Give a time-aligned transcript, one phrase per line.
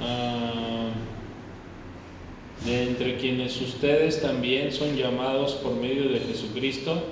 [0.00, 0.90] ah,
[2.64, 7.02] de entre quienes ustedes también son llamados por medio de Jesucristo,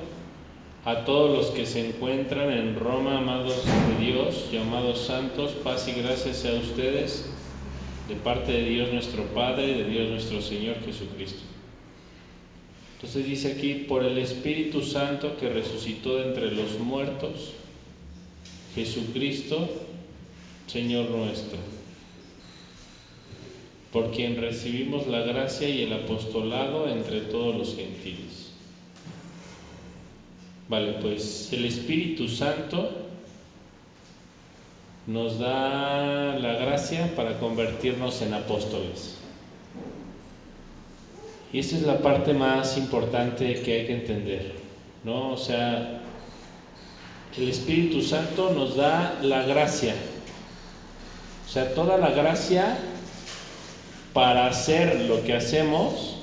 [0.85, 6.01] a todos los que se encuentran en Roma, amados de Dios, llamados santos, paz y
[6.01, 7.29] gracias sea a ustedes
[8.09, 11.43] de parte de Dios nuestro Padre de Dios nuestro Señor Jesucristo.
[12.97, 17.53] Entonces dice aquí, por el Espíritu Santo que resucitó de entre los muertos,
[18.75, 19.69] Jesucristo,
[20.67, 21.59] Señor nuestro,
[23.93, 28.53] por quien recibimos la gracia y el apostolado entre todos los gentiles.
[30.69, 32.91] Vale, pues el Espíritu Santo
[35.07, 39.17] nos da la gracia para convertirnos en apóstoles.
[41.51, 44.53] Y esa es la parte más importante que hay que entender,
[45.05, 45.31] ¿no?
[45.31, 46.03] O sea,
[47.39, 49.95] el Espíritu Santo nos da la gracia,
[51.47, 52.77] o sea, toda la gracia
[54.19, 56.17] para hacer lo que hacemos,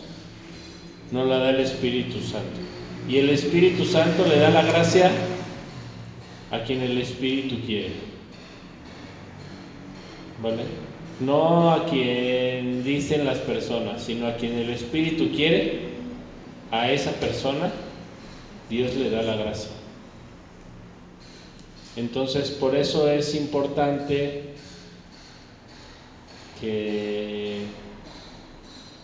[1.14, 2.60] nos la da el Espíritu Santo.
[3.08, 5.10] Y el Espíritu Santo le da la gracia
[6.52, 7.94] a quien el Espíritu quiere.
[10.44, 10.64] ¿vale?
[11.22, 15.80] No a quien dicen las personas, sino a quien el Espíritu quiere,
[16.72, 17.72] a esa persona
[18.70, 19.72] Dios le da la gracia.
[21.96, 24.44] Entonces, por eso es importante
[26.60, 27.85] que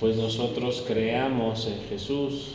[0.01, 2.53] pues nosotros creamos en Jesús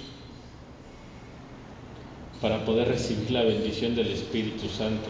[2.42, 5.08] para poder recibir la bendición del Espíritu Santo.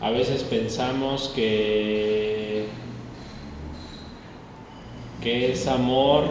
[0.00, 2.64] A veces pensamos que,
[5.22, 6.24] que es amor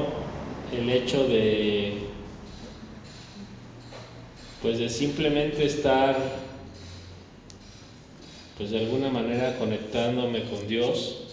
[0.78, 2.00] el hecho de
[4.62, 6.18] pues de simplemente estar
[8.58, 11.31] pues de alguna manera conectándome con Dios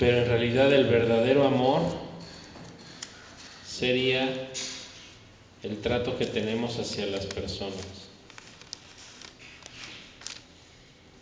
[0.00, 1.82] pero en realidad el verdadero amor
[3.64, 4.48] sería
[5.62, 8.00] el trato que tenemos hacia las personas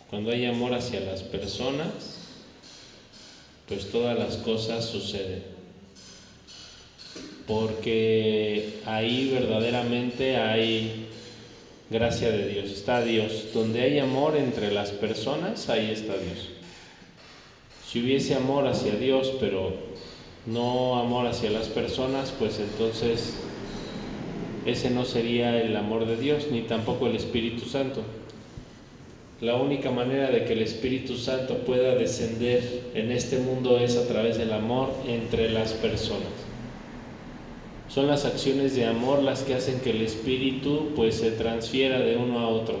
[0.09, 1.87] Cuando hay amor hacia las personas,
[3.67, 5.43] pues todas las cosas suceden.
[7.45, 11.07] Porque ahí verdaderamente hay
[11.91, 13.53] gracia de Dios, está Dios.
[13.53, 16.58] Donde hay amor entre las personas, ahí está Dios.
[17.89, 19.73] Si hubiese amor hacia Dios, pero
[20.45, 23.33] no amor hacia las personas, pues entonces
[24.67, 28.03] ese no sería el amor de Dios, ni tampoco el Espíritu Santo.
[29.41, 34.07] La única manera de que el Espíritu Santo pueda descender en este mundo es a
[34.07, 36.27] través del amor entre las personas.
[37.87, 42.17] Son las acciones de amor las que hacen que el Espíritu pues se transfiera de
[42.17, 42.77] uno a otro.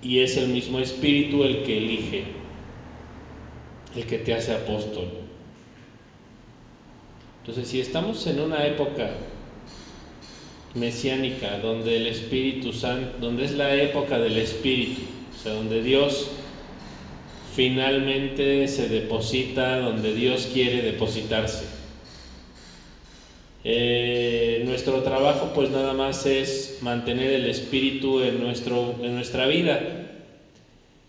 [0.00, 2.43] Y es el mismo Espíritu el que elige,
[3.96, 5.08] el que te hace apóstol.
[7.40, 9.10] Entonces, si estamos en una época
[10.74, 15.02] mesiánica, donde el Espíritu Santo, donde es la época del Espíritu,
[15.32, 16.30] o sea, donde Dios
[17.54, 21.64] finalmente se deposita donde Dios quiere depositarse.
[23.62, 29.80] Eh, nuestro trabajo pues nada más es mantener el espíritu en, nuestro, en nuestra vida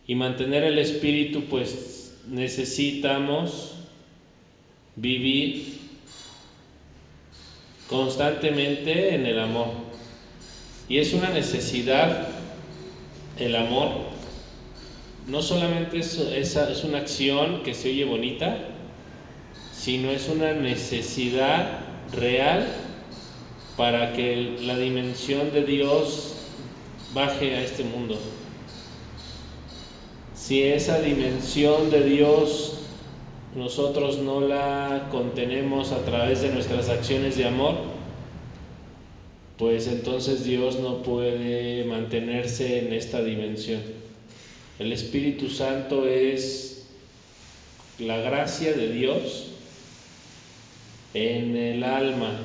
[0.07, 3.75] y mantener el espíritu pues necesitamos
[4.95, 5.79] vivir
[7.89, 9.67] constantemente en el amor.
[10.87, 12.27] Y es una necesidad
[13.37, 13.89] el amor.
[15.27, 18.57] No solamente es, es, una acción que se oye bonita,
[19.73, 21.79] sino es una necesidad
[22.13, 22.67] real
[23.75, 26.35] para que la dimensión de Dios
[27.13, 28.19] baje a este mundo.
[30.45, 32.73] Si esa dimensión de Dios
[33.55, 37.77] nosotros no la contenemos a través de nuestras acciones de amor,
[39.57, 43.81] pues entonces Dios no puede mantenerse en esta dimensión.
[44.77, 46.85] El Espíritu Santo es
[47.97, 49.47] la gracia de Dios
[51.15, 52.37] en el alma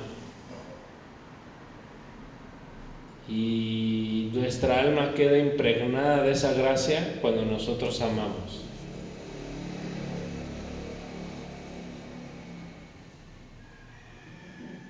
[3.30, 8.64] y nuestra alma queda impregnada de esa gracia cuando nosotros amamos.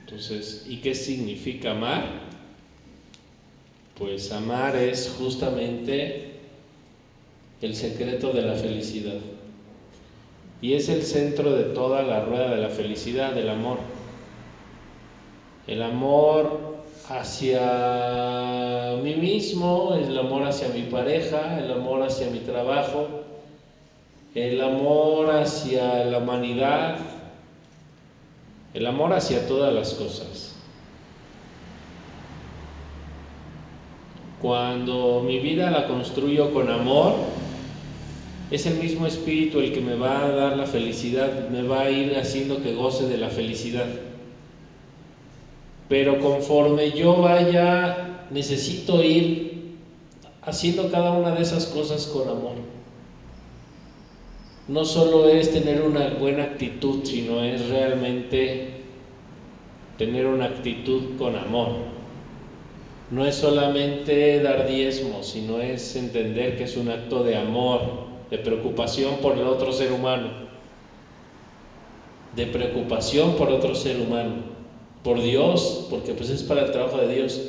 [0.07, 2.31] Entonces, ¿y qué significa amar?
[3.99, 6.31] Pues amar es justamente
[7.61, 9.21] el secreto de la felicidad.
[10.63, 13.79] Y es el centro de toda la rueda de la felicidad, del amor.
[15.67, 16.70] El amor
[17.11, 23.09] hacia mí mismo el amor hacia mi pareja, el amor hacia mi trabajo,
[24.37, 26.99] el amor hacia la humanidad,
[28.75, 30.55] el amor hacia todas las cosas.
[34.41, 37.15] Cuando mi vida la construyo con amor,
[38.53, 41.91] es el mismo espíritu el que me va a dar la felicidad, me va a
[41.91, 44.10] ir haciendo que goce de la felicidad.
[45.91, 49.75] Pero conforme yo vaya, necesito ir
[50.41, 52.55] haciendo cada una de esas cosas con amor.
[54.69, 58.69] No solo es tener una buena actitud, sino es realmente
[59.99, 61.71] tener una actitud con amor.
[63.11, 67.81] No es solamente dar diezmo, sino es entender que es un acto de amor,
[68.31, 70.29] de preocupación por el otro ser humano,
[72.37, 74.50] de preocupación por otro ser humano,
[75.03, 77.41] por Dios, porque pues es para el trabajo de Dios.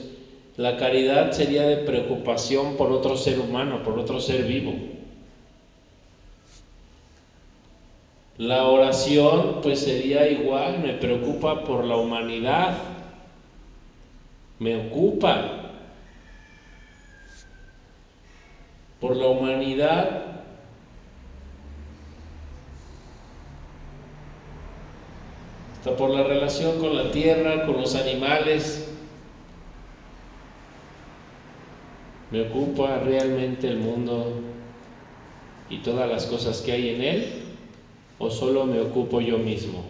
[0.58, 4.74] La caridad sería de preocupación por otro ser humano, por otro ser vivo.
[8.38, 12.74] La oración pues sería igual, me preocupa por la humanidad,
[14.60, 15.62] me ocupa
[19.00, 20.31] por la humanidad.
[25.82, 28.88] Hasta por la relación con la tierra, con los animales.
[32.30, 34.42] Me ocupa realmente el mundo
[35.72, 37.28] y todas las cosas que hay en él
[38.20, 39.84] o solo me ocupo yo mismo.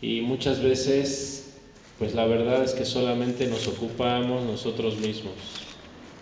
[0.00, 1.58] Y muchas veces
[1.98, 5.34] pues la verdad es que solamente nos ocupamos nosotros mismos.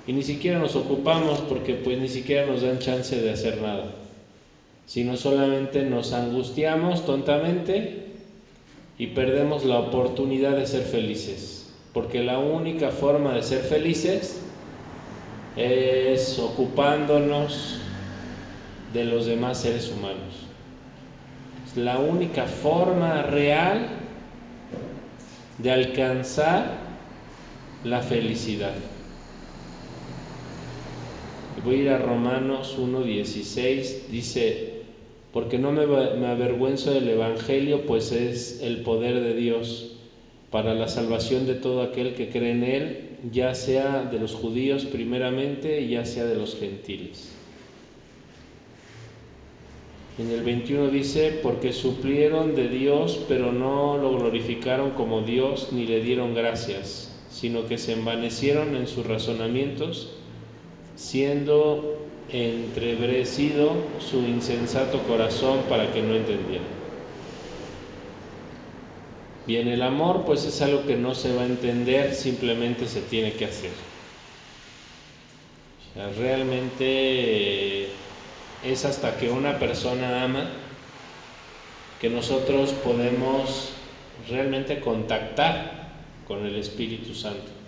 [0.06, 3.94] Y ni siquiera nos ocupamos porque pues ni siquiera nos dan chance de hacer nada.
[4.90, 8.06] Sino solamente nos angustiamos tontamente
[8.98, 11.72] y perdemos la oportunidad de ser felices.
[11.94, 14.40] Porque la única forma de ser felices
[15.56, 17.78] es ocupándonos
[18.92, 20.34] de los demás seres humanos.
[21.68, 23.86] Es la única forma real
[25.58, 26.78] de alcanzar
[27.84, 28.74] la felicidad.
[31.64, 34.69] Voy a ir a Romanos 1.16, dice,
[35.32, 35.82] porque no me,
[36.26, 39.92] avergüenzo del Evangelio, pues es el poder de Dios
[40.50, 44.84] para la salvación de todo aquel que cree en Él, ya sea de los judíos
[44.84, 47.32] primeramente, ya sea de los gentiles.
[50.18, 55.86] En el 21 dice, porque suplieron de Dios, pero no lo glorificaron como Dios ni
[55.86, 60.10] le dieron gracias, sino que se envanecieron en sus razonamientos,
[60.96, 66.64] siendo entrebrecido su insensato corazón para que no entendiera.
[69.46, 73.32] Bien, el amor pues es algo que no se va a entender, simplemente se tiene
[73.32, 73.72] que hacer.
[76.18, 77.88] Realmente
[78.64, 80.50] es hasta que una persona ama
[82.00, 83.72] que nosotros podemos
[84.28, 85.90] realmente contactar
[86.28, 87.59] con el Espíritu Santo.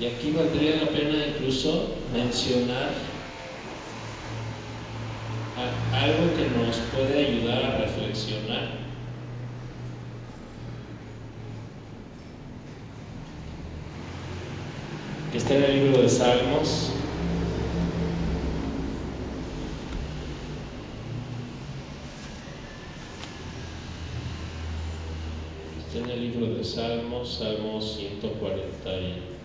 [0.00, 2.90] Y aquí valdría la pena incluso mencionar
[5.92, 8.70] algo que nos puede ayudar a reflexionar.
[15.30, 16.92] Que está en el libro de Salmos.
[25.86, 29.39] Está en el libro de Salmos, Salmos 140.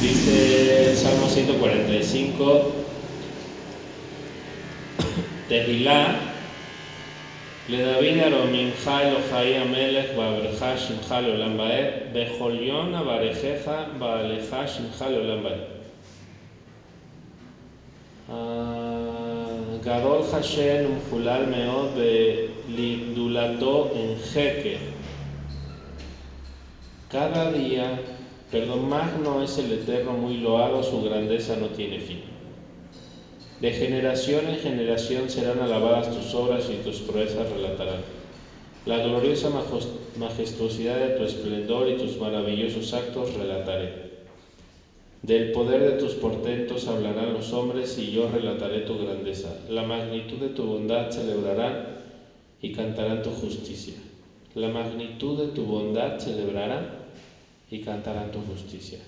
[0.00, 2.72] Dice el Salmo 145,
[5.48, 6.20] Tehilá,
[7.68, 14.66] le David a Rominja el Ojaí a Melech, Babreja, Shinja, Lolambae, Bejolión a Barejeja, Baleja,
[14.66, 15.66] Shinja, Lolambae.
[18.28, 24.78] Ah, Gadol Hashem, un fulal meod de Meod Dulato en Jeque
[27.10, 28.00] Cada día,
[28.50, 32.20] perdón, magno es el Eterno, muy loado, su grandeza no tiene fin.
[33.60, 38.00] De generación en generación serán alabadas tus obras y tus proezas relatarán.
[38.86, 39.50] La gloriosa
[40.18, 44.12] majestuosidad de tu esplendor y tus maravillosos actos relataré.
[45.22, 49.56] Del poder de tus portentos hablarán los hombres y yo relataré tu grandeza.
[49.68, 52.01] La magnitud de tu bondad celebrarán
[52.62, 53.94] y cantarán tu justicia.
[54.54, 56.86] La magnitud de tu bondad celebrarán
[57.70, 59.00] y cantarán tu justicia.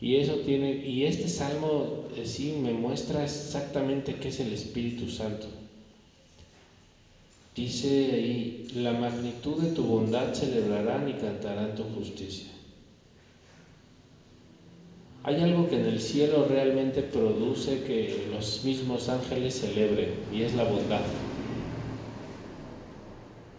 [0.00, 5.08] Y eso tiene, y este salmo eh, sí me muestra exactamente qué es el Espíritu
[5.08, 5.46] Santo.
[7.54, 12.48] Dice ahí, la magnitud de tu bondad celebrarán y cantarán tu justicia.
[15.24, 20.54] Hay algo que en el cielo realmente produce que los mismos ángeles celebren y es
[20.54, 21.02] la bondad.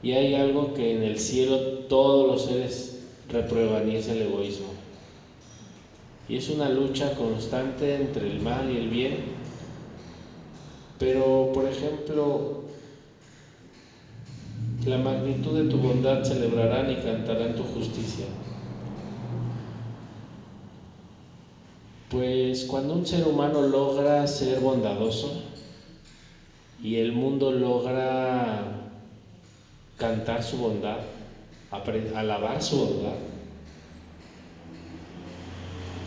[0.02, 1.58] Y hay algo que en el cielo
[1.90, 4.68] todos los seres reprueban y es el egoísmo.
[6.30, 9.18] Y es una lucha constante entre el mal y el bien.
[11.00, 12.64] Pero, por ejemplo,
[14.86, 18.26] la magnitud de tu bondad celebrarán y cantarán tu justicia.
[22.10, 25.30] Pues cuando un ser humano logra ser bondadoso
[26.82, 28.79] y el mundo logra
[30.00, 31.00] cantar su bondad,
[32.16, 33.16] alabar su bondad,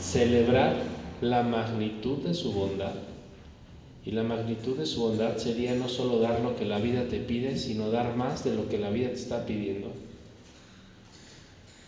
[0.00, 0.75] celebrar
[1.20, 2.94] la magnitud de su bondad.
[4.04, 7.18] Y la magnitud de su bondad sería no solo dar lo que la vida te
[7.18, 9.92] pide, sino dar más de lo que la vida te está pidiendo.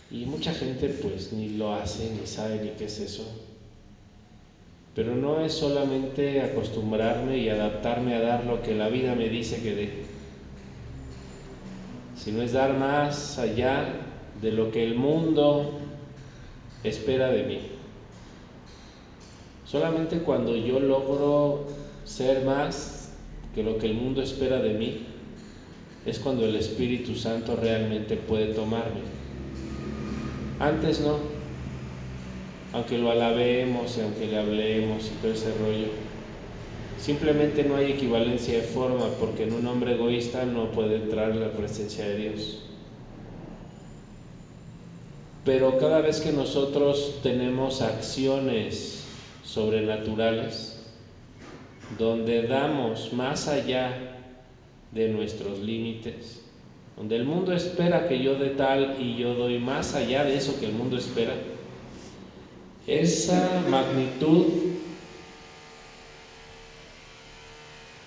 [0.09, 3.25] Y mucha gente pues ni lo hace, ni sabe ni qué es eso.
[4.93, 9.61] Pero no es solamente acostumbrarme y adaptarme a dar lo que la vida me dice
[9.61, 10.04] que dé,
[12.15, 13.85] sino es dar más allá
[14.41, 15.79] de lo que el mundo
[16.83, 17.59] espera de mí.
[19.65, 21.65] Solamente cuando yo logro
[22.03, 23.09] ser más
[23.53, 25.05] que lo que el mundo espera de mí,
[26.05, 29.01] es cuando el Espíritu Santo realmente puede tomarme.
[30.59, 31.17] Antes no,
[32.73, 36.04] aunque lo alabemos y aunque le hablemos y todo ese rollo.
[36.99, 41.51] Simplemente no hay equivalencia de forma porque en un hombre egoísta no puede entrar la
[41.51, 42.61] presencia de Dios.
[45.43, 49.05] Pero cada vez que nosotros tenemos acciones
[49.43, 50.79] sobrenaturales,
[51.99, 54.17] donde damos más allá
[54.91, 56.41] de nuestros límites,
[56.97, 60.59] donde el mundo espera que yo dé tal y yo doy más allá de eso
[60.59, 61.33] que el mundo espera,
[62.87, 64.45] esa magnitud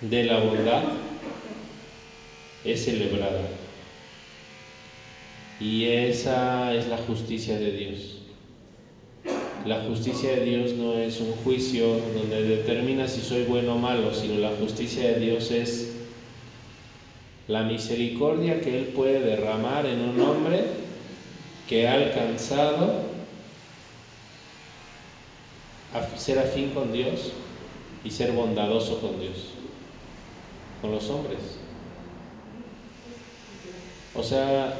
[0.01, 0.83] de la bondad
[2.63, 3.47] es celebrada.
[5.59, 8.15] Y esa es la justicia de Dios.
[9.65, 14.13] La justicia de Dios no es un juicio donde determina si soy bueno o malo,
[14.13, 15.95] sino la justicia de Dios es
[17.49, 20.63] la misericordia que Él puede derramar en un hombre
[21.67, 23.09] que ha alcanzado
[25.93, 27.31] a ser afín con Dios
[28.03, 29.53] y ser bondadoso con Dios,
[30.81, 31.39] con los hombres.
[34.15, 34.73] O sea,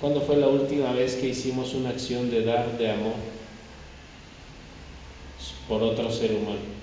[0.00, 3.14] ¿cuándo fue la última vez que hicimos una acción de dar de amor
[5.68, 6.80] por otro ser humano?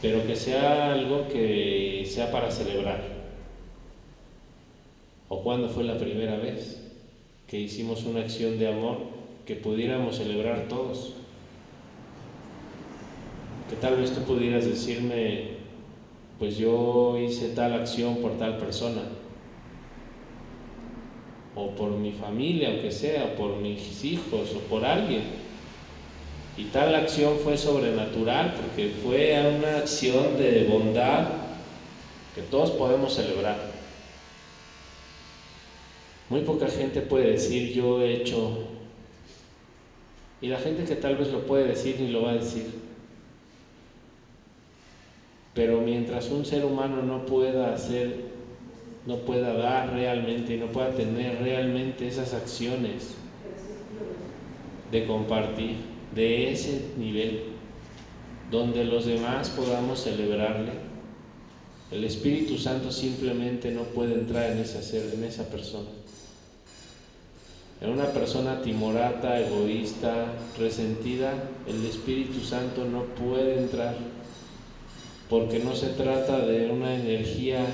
[0.00, 3.18] Pero que sea algo que sea para celebrar.
[5.28, 6.80] ¿O cuándo fue la primera vez
[7.46, 8.98] que hicimos una acción de amor
[9.44, 11.14] que pudiéramos celebrar todos?
[13.68, 15.57] Que tal vez tú pudieras decirme,
[16.38, 19.02] pues yo hice tal acción por tal persona,
[21.54, 25.22] o por mi familia, aunque sea, o por mis hijos, o por alguien.
[26.56, 31.28] Y tal acción fue sobrenatural porque fue una acción de bondad
[32.34, 33.56] que todos podemos celebrar.
[36.28, 38.58] Muy poca gente puede decir yo he hecho,
[40.40, 42.66] y la gente que tal vez lo puede decir ni lo va a decir.
[45.58, 48.14] Pero mientras un ser humano no pueda hacer,
[49.06, 53.08] no pueda dar realmente no pueda tener realmente esas acciones
[54.92, 55.78] de compartir
[56.14, 57.42] de ese nivel,
[58.52, 60.70] donde los demás podamos celebrarle,
[61.90, 65.88] el Espíritu Santo simplemente no puede entrar en ese ser, en esa persona.
[67.80, 71.32] En una persona timorata, egoísta, resentida,
[71.66, 73.96] el Espíritu Santo no puede entrar
[75.28, 77.66] porque no se trata de una energía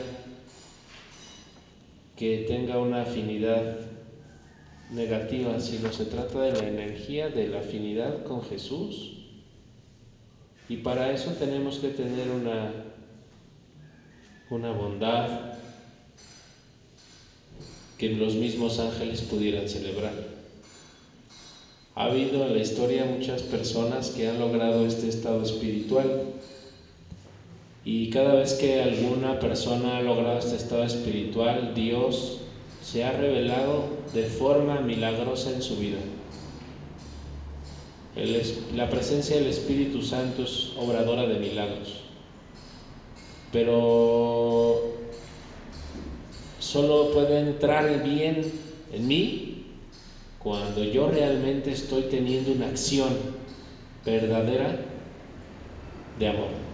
[2.16, 3.78] que tenga una afinidad
[4.90, 9.12] negativa, sino se trata de la energía de la afinidad con Jesús.
[10.68, 12.72] Y para eso tenemos que tener una,
[14.50, 15.54] una bondad
[17.98, 20.34] que los mismos ángeles pudieran celebrar.
[21.94, 26.34] Ha habido en la historia muchas personas que han logrado este estado espiritual
[27.84, 32.38] y cada vez que alguna persona ha logrado este estado espiritual, Dios
[32.82, 35.98] se ha revelado de forma milagrosa en su vida.
[38.74, 42.00] La presencia del Espíritu Santo es obradora de milagros.
[43.52, 44.94] Pero
[46.60, 48.50] solo puede entrar bien
[48.92, 49.66] en mí
[50.38, 53.10] cuando yo realmente estoy teniendo una acción
[54.04, 54.78] verdadera
[56.18, 56.73] de amor.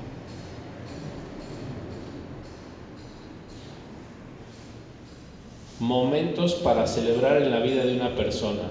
[5.80, 8.70] Momentos para celebrar en la vida de una persona.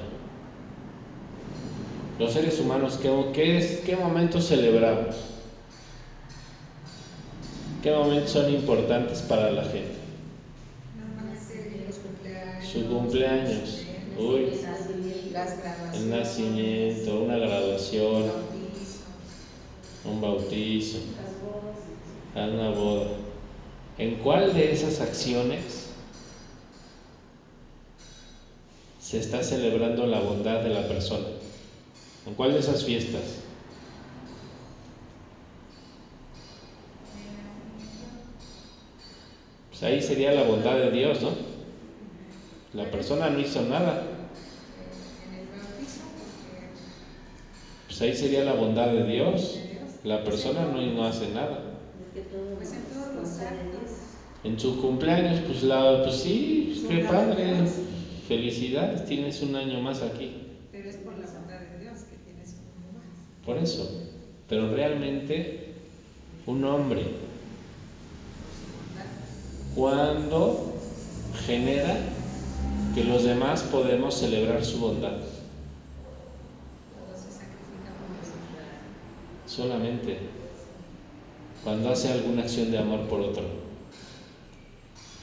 [2.20, 5.16] Los seres humanos, ¿qué, qué qué momentos celebramos?
[7.82, 9.98] ¿Qué momentos son importantes para la gente?
[12.62, 13.86] Su cumpleaños.
[14.20, 14.50] Uy,
[15.96, 18.26] el nacimiento, una graduación,
[20.06, 21.00] un bautizo,
[22.36, 23.08] una boda.
[23.98, 25.89] ¿En cuál de esas acciones
[29.10, 31.26] se está celebrando la bondad de la persona?
[32.28, 33.40] ¿En cuál de esas fiestas?
[39.72, 41.32] Pues ahí sería la bondad de Dios, ¿no?
[42.76, 44.04] La persona no hizo nada.
[47.88, 49.60] Pues ahí sería la bondad de Dios.
[50.04, 51.64] La persona no, no hace nada.
[54.44, 57.64] En su cumpleaños, pues, la, pues sí, pues, qué padre.
[58.30, 60.32] Felicidades, tienes un año más aquí.
[60.72, 63.44] Pero es por la bondad de Dios que tienes un año más.
[63.44, 64.04] Por eso.
[64.48, 65.74] Pero realmente,
[66.46, 67.10] un hombre, Por
[68.54, 69.08] su bondad.
[69.74, 70.76] cuando
[71.48, 71.98] genera
[72.94, 75.18] que los demás podemos celebrar su bondad,
[76.94, 79.48] Cuando se sacrifica por los demás.
[79.48, 80.20] solamente
[81.64, 83.44] cuando hace alguna acción de amor por otro.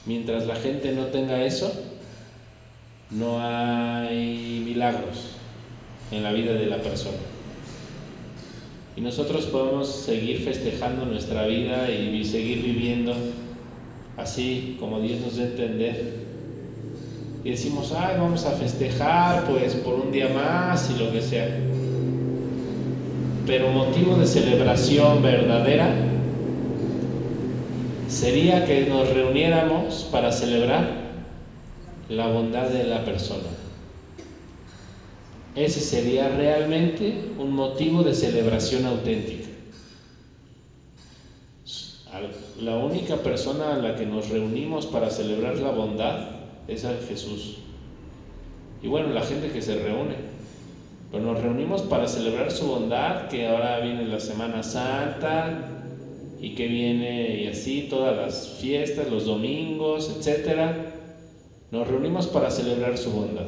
[0.05, 1.71] Mientras la gente no tenga eso,
[3.11, 5.37] no hay milagros
[6.11, 7.17] en la vida de la persona.
[8.95, 13.13] Y nosotros podemos seguir festejando nuestra vida y seguir viviendo
[14.17, 16.27] así como Dios nos dé a entender.
[17.43, 21.47] Y decimos, ay, vamos a festejar pues por un día más y lo que sea.
[23.45, 25.89] Pero motivo de celebración verdadera
[28.09, 31.06] sería que nos reuniéramos para celebrar
[32.09, 33.49] la bondad de la persona.
[35.55, 39.47] Ese sería realmente un motivo de celebración auténtica.
[42.61, 46.29] La única persona a la que nos reunimos para celebrar la bondad
[46.67, 47.57] es a Jesús.
[48.81, 50.15] Y bueno, la gente que se reúne.
[51.11, 55.69] Pero nos reunimos para celebrar su bondad, que ahora viene la Semana Santa
[56.39, 60.96] y que viene y así todas las fiestas, los domingos, etcétera.
[61.71, 63.47] Nos reunimos para celebrar su bondad.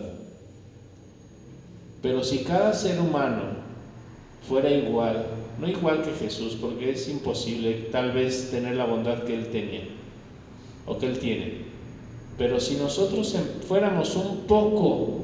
[2.01, 3.43] Pero si cada ser humano
[4.47, 5.25] fuera igual,
[5.59, 9.83] no igual que Jesús, porque es imposible tal vez tener la bondad que él tenía
[10.85, 11.53] o que él tiene,
[12.37, 15.19] pero si nosotros em- fuéramos un poco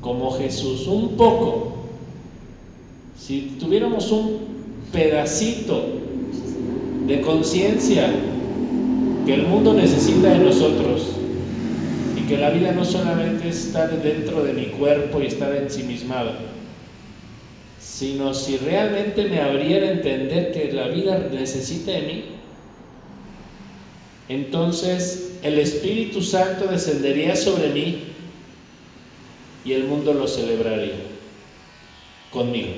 [0.00, 1.72] como Jesús, un poco,
[3.16, 4.38] si tuviéramos un
[4.90, 5.82] pedacito
[7.06, 8.10] de conciencia
[9.26, 11.08] que el mundo necesita de nosotros
[12.28, 16.32] que la vida no solamente es estar dentro de mi cuerpo y estar ensimismado,
[17.80, 22.24] sino si realmente me abriera a entender que la vida necesita de mí,
[24.28, 28.04] entonces el Espíritu Santo descendería sobre mí
[29.64, 30.94] y el mundo lo celebraría
[32.30, 32.72] conmigo,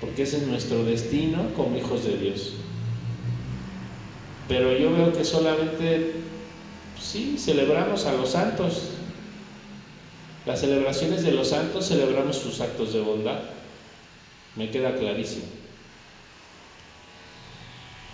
[0.00, 2.54] porque ese es nuestro destino como hijos de Dios.
[4.48, 6.12] Pero yo veo que solamente,
[7.00, 8.90] sí, celebramos a los santos.
[10.44, 13.40] Las celebraciones de los santos celebramos sus actos de bondad.
[14.54, 15.46] Me queda clarísimo.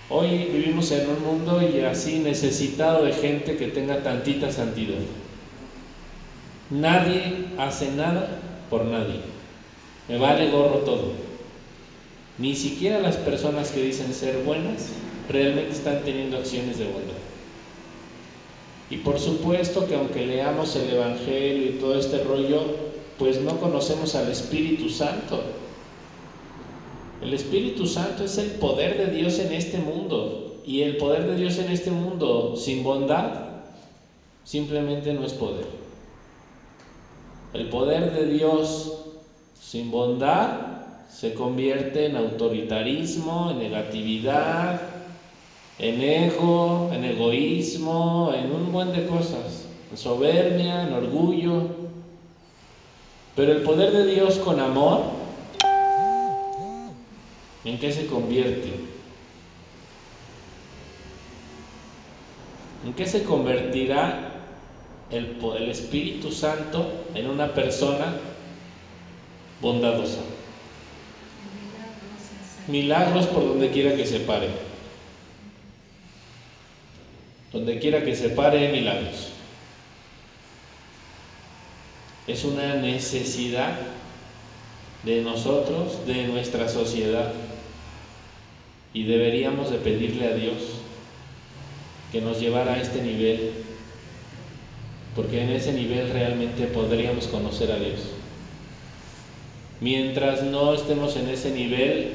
[0.08, 4.98] Hoy vivimos en un mundo y así necesitado de gente que tenga tantita santidad.
[6.70, 8.28] Nadie hace nada
[8.68, 9.20] por nadie.
[10.08, 11.12] Me vale gorro todo.
[12.38, 14.88] Ni siquiera las personas que dicen ser buenas
[15.28, 17.31] realmente están teniendo acciones de bondad.
[18.92, 22.60] Y por supuesto que aunque leamos el Evangelio y todo este rollo,
[23.18, 25.40] pues no conocemos al Espíritu Santo.
[27.22, 30.60] El Espíritu Santo es el poder de Dios en este mundo.
[30.66, 33.62] Y el poder de Dios en este mundo sin bondad
[34.44, 35.64] simplemente no es poder.
[37.54, 38.92] El poder de Dios
[39.58, 44.91] sin bondad se convierte en autoritarismo, en negatividad,
[45.78, 51.62] en ego, en egoísmo, en un buen de cosas, en soberbia, en orgullo.
[53.34, 55.22] Pero el poder de Dios con amor
[57.64, 58.72] ¿En qué se convierte?
[62.84, 64.32] ¿En qué se convertirá
[65.10, 68.16] el, el Espíritu Santo en una persona
[69.60, 70.22] bondadosa?
[72.66, 74.48] Milagros por donde quiera que se pare.
[77.52, 79.28] Donde quiera que se pare, milagros.
[82.26, 83.76] Es una necesidad
[85.02, 87.32] de nosotros, de nuestra sociedad.
[88.94, 90.82] Y deberíamos de pedirle a Dios
[92.12, 93.52] que nos llevara a este nivel,
[95.16, 98.00] porque en ese nivel realmente podríamos conocer a Dios.
[99.80, 102.12] Mientras no estemos en ese nivel,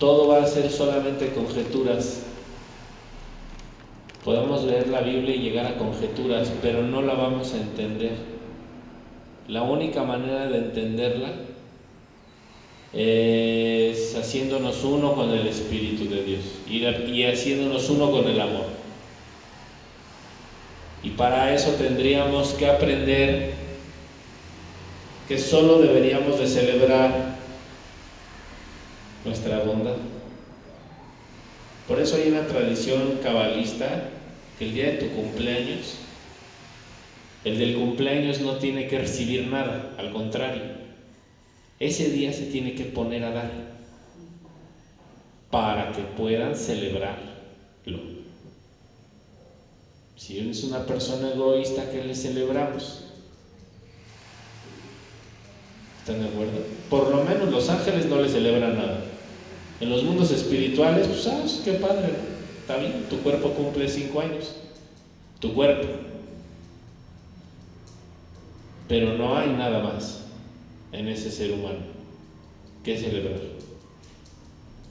[0.00, 2.22] todo va a ser solamente conjeturas.
[4.24, 8.12] Podemos leer la Biblia y llegar a conjeturas, pero no la vamos a entender.
[9.48, 11.28] La única manera de entenderla
[12.94, 18.66] es haciéndonos uno con el Espíritu de Dios y haciéndonos uno con el amor.
[21.02, 23.52] Y para eso tendríamos que aprender
[25.28, 27.36] que solo deberíamos de celebrar
[29.26, 29.96] nuestra bondad.
[31.88, 34.10] Por eso hay una tradición cabalista
[34.58, 35.96] que el día de tu cumpleaños,
[37.44, 40.62] el del cumpleaños no tiene que recibir nada, al contrario,
[41.78, 43.74] ese día se tiene que poner a dar
[45.50, 47.34] para que puedan celebrarlo.
[50.16, 53.02] Si es una persona egoísta, ¿qué le celebramos?
[56.00, 56.60] ¿Están de acuerdo?
[56.88, 59.13] Por lo menos los ángeles no le celebran nada.
[59.84, 62.14] En los mundos espirituales, pues, ah, qué padre.
[62.58, 64.54] Está bien, tu cuerpo cumple cinco años.
[65.40, 65.86] Tu cuerpo.
[68.88, 70.22] Pero no hay nada más
[70.90, 71.80] en ese ser humano
[72.82, 73.40] que celebrar.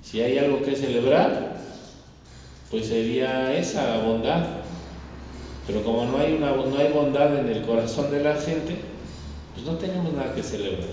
[0.03, 1.57] Si hay algo que celebrar,
[2.69, 4.45] pues sería esa bondad.
[5.65, 8.77] Pero como no hay, una, no hay bondad en el corazón de la gente,
[9.55, 10.87] pues no tenemos nada que celebrar.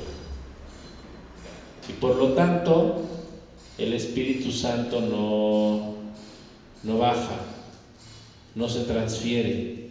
[1.86, 3.10] Y por lo tanto,
[3.80, 5.94] el Espíritu Santo no,
[6.82, 7.40] no baja,
[8.54, 9.88] no se transfiere,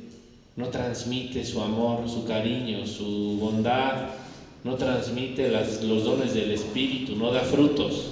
[0.55, 4.09] no transmite su amor, su cariño, su bondad,
[4.63, 8.11] no transmite los dones del Espíritu, no da frutos,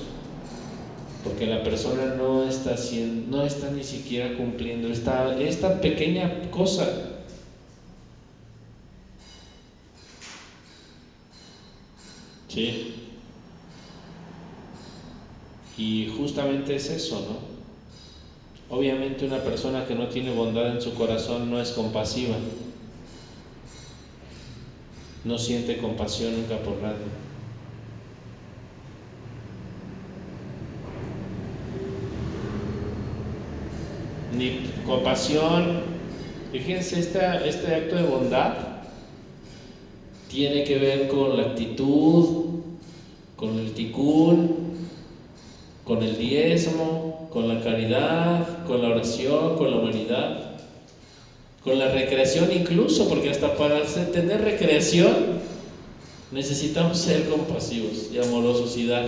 [1.24, 2.76] porque la persona no está,
[3.30, 7.14] no está ni siquiera cumpliendo esta, esta pequeña cosa.
[12.48, 13.07] ¿Sí?
[15.78, 18.76] Y justamente es eso, ¿no?
[18.76, 22.36] Obviamente una persona que no tiene bondad en su corazón no es compasiva.
[25.24, 27.06] No siente compasión nunca por nadie.
[34.36, 35.82] Ni compasión.
[36.52, 38.54] Fíjense, este, este acto de bondad
[40.30, 42.62] tiene que ver con la actitud,
[43.36, 44.57] con el ticún,
[45.88, 50.52] con el diezmo, con la caridad, con la oración, con la humanidad,
[51.64, 55.40] con la recreación incluso, porque hasta para tener recreación
[56.32, 59.06] necesitamos ser compasivos y amorosos y dar.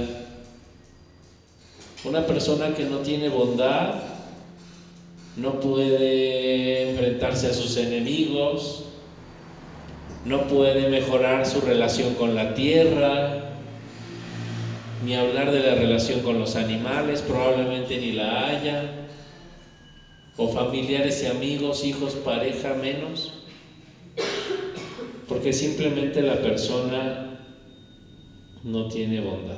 [2.05, 3.95] Una persona que no tiene bondad
[5.35, 8.85] no puede enfrentarse a sus enemigos,
[10.25, 13.38] no puede mejorar su relación con la tierra,
[15.03, 19.07] ni hablar de la relación con los animales, probablemente ni la haya,
[20.37, 23.33] o familiares y amigos, hijos, pareja, menos,
[25.27, 27.39] porque simplemente la persona
[28.63, 29.57] no tiene bondad.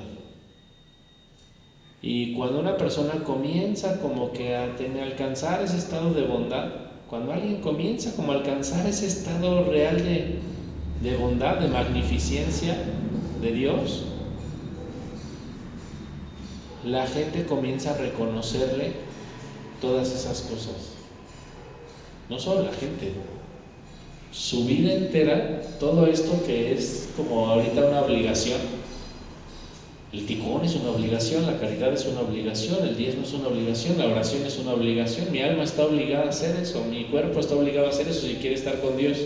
[2.01, 6.69] Y cuando una persona comienza como que a alcanzar ese estado de bondad,
[7.07, 10.39] cuando alguien comienza como a alcanzar ese estado real de,
[11.01, 12.75] de bondad, de magnificencia
[13.39, 14.05] de Dios,
[16.85, 18.93] la gente comienza a reconocerle
[19.79, 20.93] todas esas cosas.
[22.29, 23.13] No solo la gente,
[24.31, 28.59] su vida entera, todo esto que es como ahorita una obligación.
[30.13, 33.97] El ticón es una obligación, la caridad es una obligación, el diezmo es una obligación,
[33.97, 35.31] la oración es una obligación.
[35.31, 38.35] Mi alma está obligada a hacer eso, mi cuerpo está obligado a hacer eso si
[38.35, 39.17] quiere estar con Dios.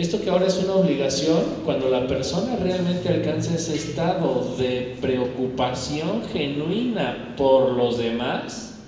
[0.00, 6.24] Esto que ahora es una obligación, cuando la persona realmente alcanza ese estado de preocupación
[6.24, 8.78] genuina por los demás,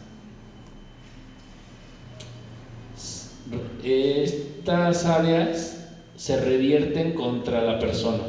[3.85, 5.77] estas áreas
[6.16, 8.25] se revierten contra la persona.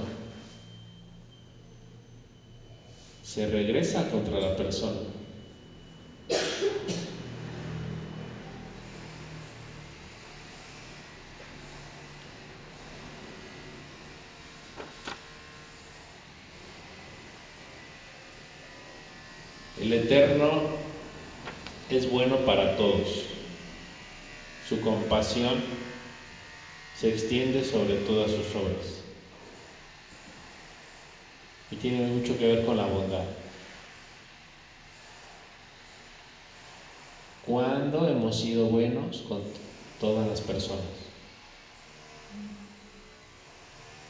[3.24, 5.00] se regresa contra la persona.
[19.82, 20.62] El Eterno
[21.90, 23.26] es bueno para todos.
[24.70, 25.64] Su compasión
[27.00, 29.02] se extiende sobre todas sus obras.
[31.72, 33.26] Y tiene mucho que ver con la bondad.
[37.46, 39.42] ¿Cuándo hemos sido buenos con
[40.00, 40.86] todas las personas?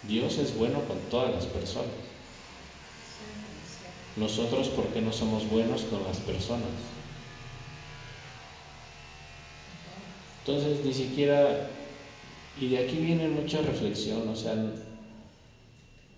[0.03, 2.12] Dios es bueno con todas las personas.
[4.15, 6.69] Nosotros, ¿por qué no somos buenos con las personas?
[10.45, 11.69] Entonces, ni siquiera,
[12.59, 14.55] y de aquí viene mucha reflexión, o sea,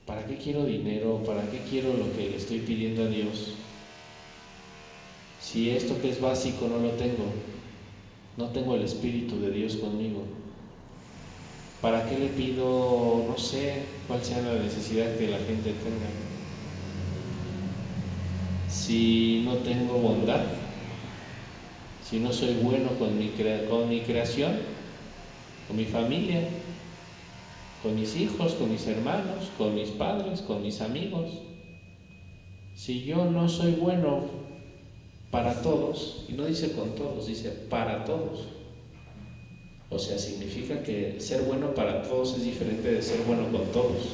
[0.06, 1.24] ¿para qué quiero dinero?
[1.26, 3.54] ¿Para qué quiero lo que le estoy pidiendo a Dios?
[5.40, 7.26] Si esto que es básico no lo tengo,
[8.36, 10.24] no tengo el Espíritu de Dios conmigo,
[11.82, 16.35] ¿para qué le pido, no sé, cuál sea la necesidad que la gente tenga?
[18.86, 20.44] Si no tengo bondad,
[22.08, 24.60] si no soy bueno con mi, creación,
[25.68, 26.48] con mi familia,
[27.82, 31.32] con mis hijos, con mis hermanos, con mis padres, con mis amigos.
[32.76, 34.26] Si yo no soy bueno
[35.32, 38.50] para todos, y no dice con todos, dice para todos.
[39.90, 44.14] O sea, significa que ser bueno para todos es diferente de ser bueno con todos.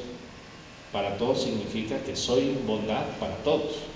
[0.93, 3.90] Para todos significa que soy bondad para todos.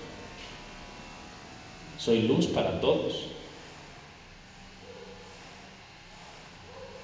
[1.98, 3.26] Soy luz para todos.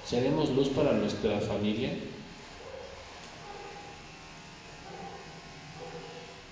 [0.05, 1.91] ¿Seremos luz para nuestra familia?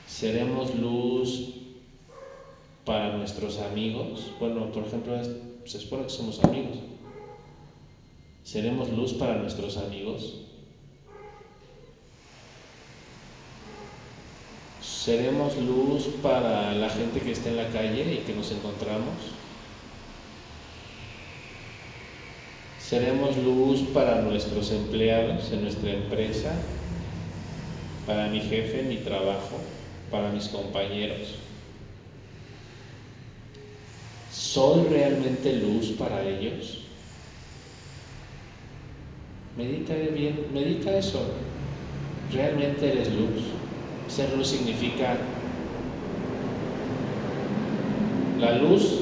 [0.08, 1.56] ¿Seremos luz
[2.86, 4.32] para nuestros amigos?
[4.40, 5.14] Bueno, por ejemplo,
[5.66, 6.78] se supone que somos amigos.
[8.44, 10.41] ¿Seremos luz para nuestros amigos?
[15.04, 19.16] ¿Seremos luz para la gente que está en la calle y que nos encontramos?
[22.80, 26.54] Seremos luz para nuestros empleados en nuestra empresa,
[28.06, 29.58] para mi jefe mi trabajo,
[30.12, 31.34] para mis compañeros.
[34.32, 36.82] ¿Soy realmente luz para ellos?
[39.58, 41.24] Medita bien, medita eso.
[42.32, 43.61] ¿Realmente eres luz?
[44.16, 45.16] Ser luz significa
[48.42, 49.02] la luz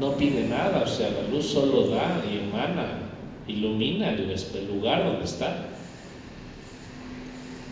[0.00, 3.10] no pide nada, o sea, la luz solo da y emana
[3.46, 5.66] ilumina el, el lugar donde está.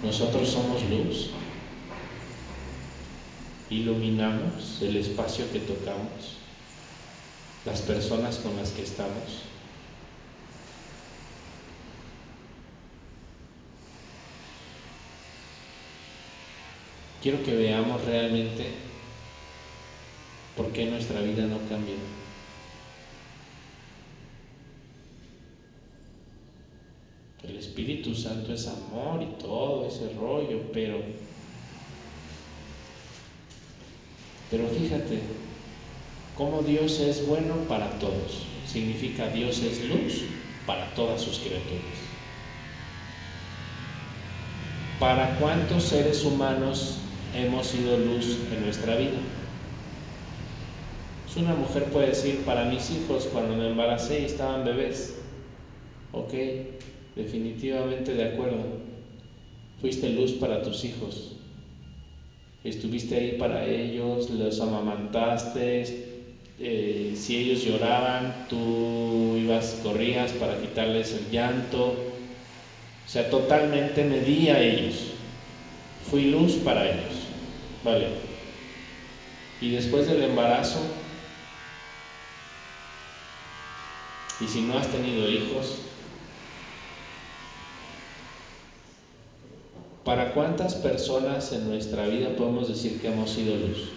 [0.05, 1.31] Nosotros somos luz.
[3.69, 6.37] Iluminamos el espacio que tocamos,
[7.65, 9.46] las personas con las que estamos.
[17.27, 18.67] Quiero que veamos realmente
[20.57, 21.97] por qué nuestra vida no cambia.
[27.43, 31.01] El Espíritu Santo es amor y todo ese rollo, pero
[34.49, 35.19] pero fíjate
[36.37, 38.47] cómo Dios es bueno para todos.
[38.69, 40.23] Significa Dios es luz
[40.65, 41.99] para todas sus criaturas.
[45.01, 47.01] ¿Para cuántos seres humanos
[47.45, 49.19] hemos sido luz en nuestra vida?
[51.37, 55.17] Una mujer puede decir, para mis hijos cuando me embaracé y estaban bebés,
[56.13, 56.33] ok,
[57.15, 58.65] definitivamente de acuerdo.
[59.79, 61.33] Fuiste luz para tus hijos.
[62.65, 66.07] Estuviste ahí para ellos, los amamantaste.
[66.59, 71.89] Eh, si ellos lloraban, tú ibas, corrías para quitarles el llanto.
[71.89, 75.09] O sea, totalmente me di a ellos.
[76.11, 77.26] Fui luz para ellos.
[77.87, 78.09] Vale.
[79.61, 80.81] Y después del embarazo,
[84.41, 85.79] y si no has tenido hijos,
[90.05, 93.89] ¿Para cuántas personas en nuestra vida podemos decir que hemos sido luz?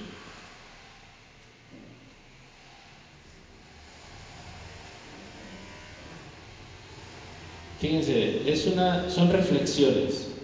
[7.80, 10.38] Fíjense, es una, son reflexiones.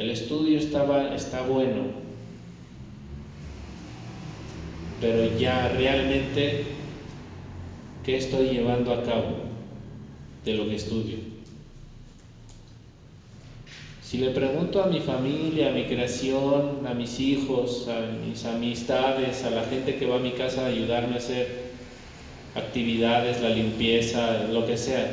[0.00, 1.82] El estudio estaba, está bueno,
[4.98, 6.64] pero ya realmente,
[8.02, 9.34] ¿qué estoy llevando a cabo
[10.42, 11.18] de lo que estudio?
[14.02, 19.44] Si le pregunto a mi familia, a mi creación, a mis hijos, a mis amistades,
[19.44, 21.72] a la gente que va a mi casa a ayudarme a hacer
[22.54, 25.10] actividades, la limpieza, lo que sea,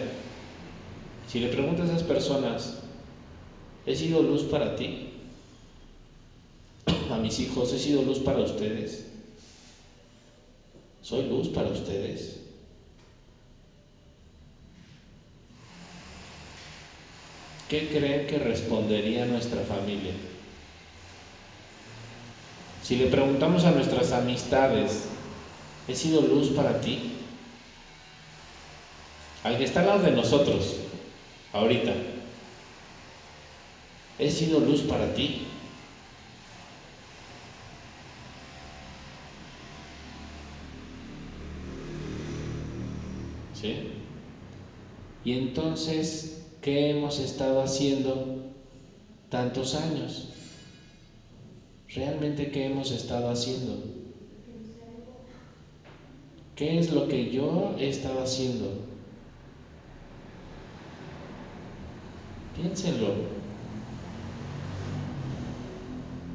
[1.27, 2.86] si le pregunto a esas personas,
[3.87, 5.07] ¿he sido luz para ti?
[7.11, 9.05] A mis hijos, ¿he sido luz para ustedes?
[11.01, 12.41] ¿Soy luz para ustedes?
[17.69, 20.13] ¿Qué creen que respondería nuestra familia?
[22.83, 25.03] Si le preguntamos a nuestras amistades,
[25.87, 27.11] ¿he sido luz para ti?
[29.43, 30.77] Al que está al lado de nosotros,
[31.53, 31.93] ahorita,
[34.19, 35.41] ¿he sido luz para ti?
[43.53, 43.75] ¿Sí?
[45.23, 48.43] Y entonces, ¿qué hemos estado haciendo
[49.29, 50.29] tantos años?
[51.93, 53.83] ¿Realmente qué hemos estado haciendo?
[56.55, 58.71] ¿Qué es lo que yo he estado haciendo?
[62.55, 63.36] Piénsenlo.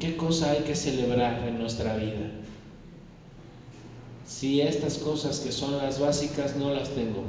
[0.02, 2.28] ¿Qué cosa hay que celebrar en nuestra vida?
[4.26, 7.22] Si estas cosas que son las básicas no las tengo.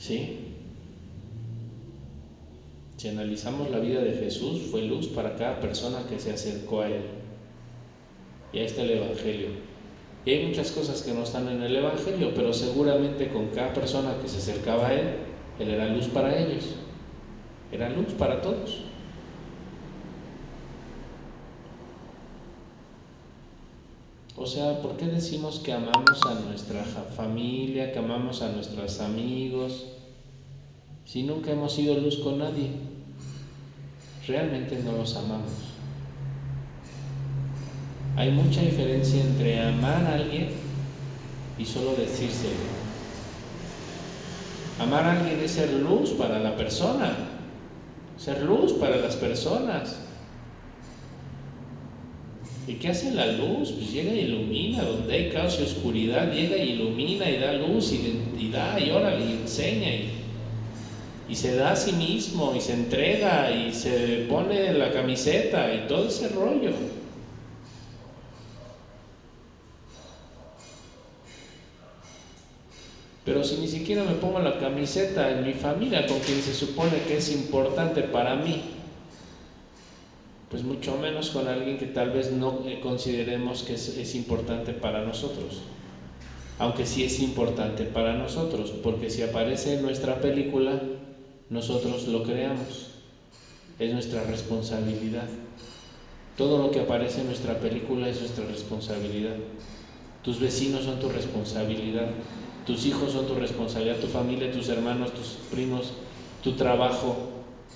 [0.00, 0.48] ¿Sí?
[2.96, 6.88] Si analizamos la vida de Jesús, fue luz para cada persona que se acercó a
[6.88, 7.23] Él.
[8.54, 9.48] Y ahí está el Evangelio.
[10.24, 14.14] Y hay muchas cosas que no están en el Evangelio, pero seguramente con cada persona
[14.22, 15.08] que se acercaba a Él,
[15.58, 16.76] Él era luz para ellos.
[17.72, 18.82] Era luz para todos.
[24.36, 29.86] O sea, ¿por qué decimos que amamos a nuestra familia, que amamos a nuestros amigos,
[31.04, 32.70] si nunca hemos sido luz con nadie?
[34.26, 35.73] Realmente no los amamos.
[38.16, 40.50] Hay mucha diferencia entre amar a alguien
[41.58, 42.54] y solo decírselo.
[44.78, 47.16] Amar a alguien es ser luz para la persona,
[48.16, 49.96] ser luz para las personas.
[52.68, 53.72] ¿Y qué hace la luz?
[53.72, 57.92] Pues llega e ilumina, donde hay caos y oscuridad, llega e ilumina y da luz
[57.92, 60.10] y, da y órale y enseña y,
[61.28, 65.88] y se da a sí mismo y se entrega y se pone la camiseta y
[65.88, 66.70] todo ese rollo.
[73.44, 77.18] Si ni siquiera me pongo la camiseta en mi familia con quien se supone que
[77.18, 78.62] es importante para mí,
[80.54, 85.04] pues mucho menos con alguien que tal vez no eh, consideremos que es, importante para
[85.04, 85.62] nosotros.
[86.60, 90.80] Aunque sí es importante para nosotros, porque si aparece en nuestra película,
[91.50, 92.90] nosotros lo creamos.
[93.80, 95.26] Es nuestra responsabilidad.
[96.36, 99.34] Todo lo que aparece en nuestra película es nuestra responsabilidad.
[100.22, 102.06] Tus vecinos son tu responsabilidad.
[102.66, 105.92] Tus hijos son tu responsabilidad, tu familia, tus hermanos, tus primos,
[106.42, 107.16] tu trabajo,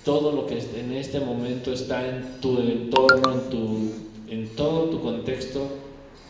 [0.03, 3.91] todo lo que en este momento está en tu entorno, en, tu,
[4.27, 5.69] en todo tu contexto,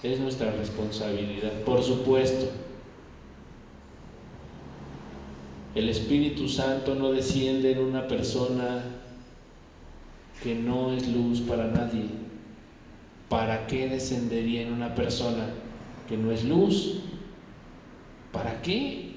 [0.04, 2.48] es nuestra responsabilidad, por supuesto.
[5.76, 8.84] El Espíritu Santo no desciende en una persona
[10.44, 12.06] que no es luz para nadie.
[13.30, 15.48] ¿Para qué descendería en una persona
[16.08, 17.02] que no es luz?
[18.32, 19.16] ¿Para qué?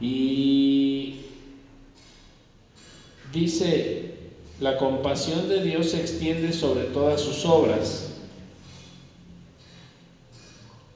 [0.00, 1.20] Y
[3.32, 4.16] dice,
[4.60, 8.08] la compasión de Dios se extiende sobre todas sus obras.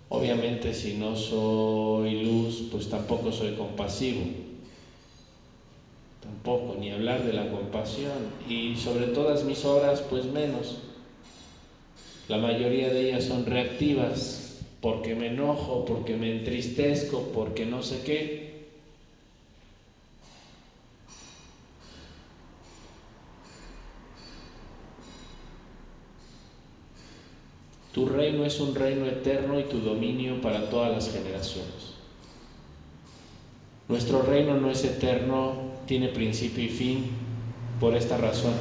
[0.09, 4.23] Obviamente si no soy luz, pues tampoco soy compasivo.
[6.21, 8.19] Tampoco, ni hablar de la compasión.
[8.49, 10.79] Y sobre todas mis obras, pues menos.
[12.29, 18.03] La mayoría de ellas son reactivas, porque me enojo, porque me entristezco, porque no sé
[18.03, 18.47] qué.
[27.93, 31.95] Tu reino es un reino eterno y tu dominio para todas las generaciones.
[33.89, 35.55] Nuestro reino no es eterno,
[35.87, 37.05] tiene principio y fin
[37.81, 38.55] por esta razón,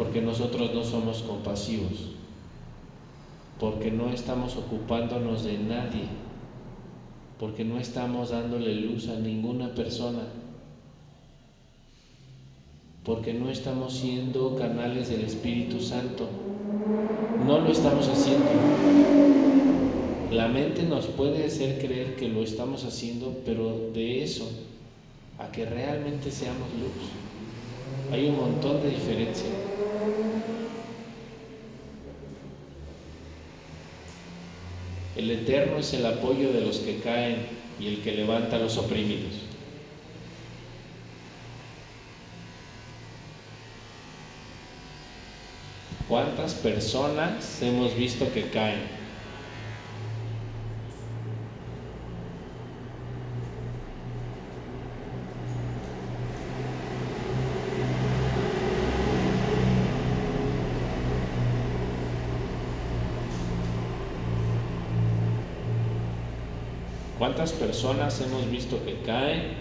[0.00, 1.92] porque nosotros no somos compasivos,
[3.58, 6.04] porque no estamos ocupándonos de nadie,
[7.38, 10.22] porque no estamos dándole luz a ninguna persona,
[13.04, 16.30] porque no estamos siendo canales del Espíritu Santo.
[17.46, 18.46] No lo estamos haciendo.
[20.32, 24.48] La mente nos puede hacer creer que lo estamos haciendo, pero de eso
[25.38, 27.10] a que realmente seamos luz,
[28.10, 29.59] hay un montón de diferencia.
[35.20, 37.44] El Eterno es el apoyo de los que caen
[37.78, 39.34] y el que levanta a los oprimidos.
[46.08, 48.99] ¿Cuántas personas hemos visto que caen?
[67.40, 69.54] ¿Cuántas personas hemos visto que caen?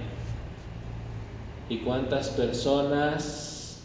[1.69, 3.83] ¿Y cuántas personas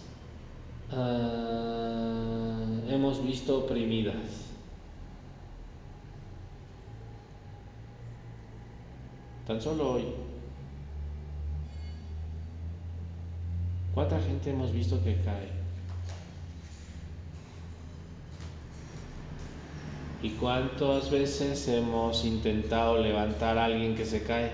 [0.91, 4.49] uh, hemos visto oprimidas?
[9.47, 10.07] Tan solo hoy.
[13.95, 15.64] ¿Cuánta gente hemos visto que cae?
[20.25, 24.53] ¿Y cuántas veces hemos intentado levantar a alguien que se cae?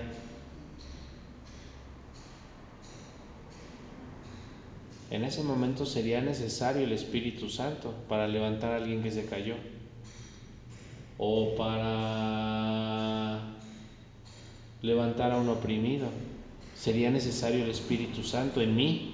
[5.09, 9.55] En ese momento sería necesario el Espíritu Santo para levantar a alguien que se cayó.
[11.17, 13.39] O para
[14.81, 16.09] levantar a un oprimido.
[16.75, 19.13] Sería necesario el Espíritu Santo en mí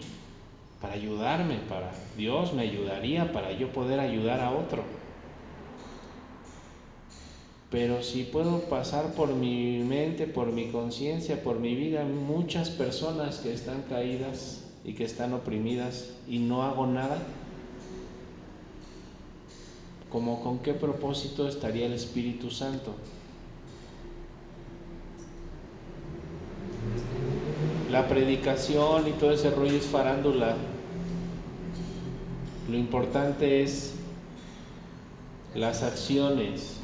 [0.81, 4.96] para ayudarme, para Dios me ayudaría para yo poder ayudar a otro.
[7.69, 13.39] Pero si puedo pasar por mi mente, por mi conciencia, por mi vida, muchas personas
[13.39, 17.17] que están caídas y que están oprimidas y no hago nada,
[20.09, 22.95] como con qué propósito estaría el Espíritu Santo.
[27.91, 30.55] La predicación y todo ese rollo es farándula.
[32.69, 33.93] Lo importante es
[35.53, 36.77] las acciones.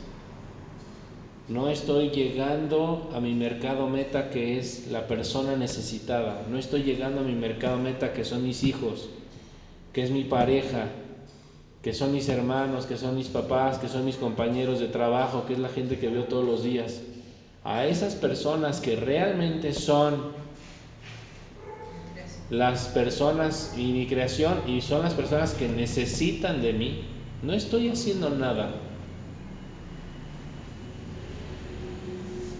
[1.50, 6.46] No estoy llegando a mi mercado meta que es la persona necesitada.
[6.50, 9.10] No estoy llegando a mi mercado meta que son mis hijos,
[9.92, 10.88] que es mi pareja,
[11.82, 15.52] que son mis hermanos, que son mis papás, que son mis compañeros de trabajo, que
[15.52, 17.02] es la gente que veo todos los días.
[17.66, 20.32] A esas personas que realmente son
[22.50, 27.04] las personas y mi creación y son las personas que necesitan de mí,
[27.42, 28.93] no estoy haciendo nada.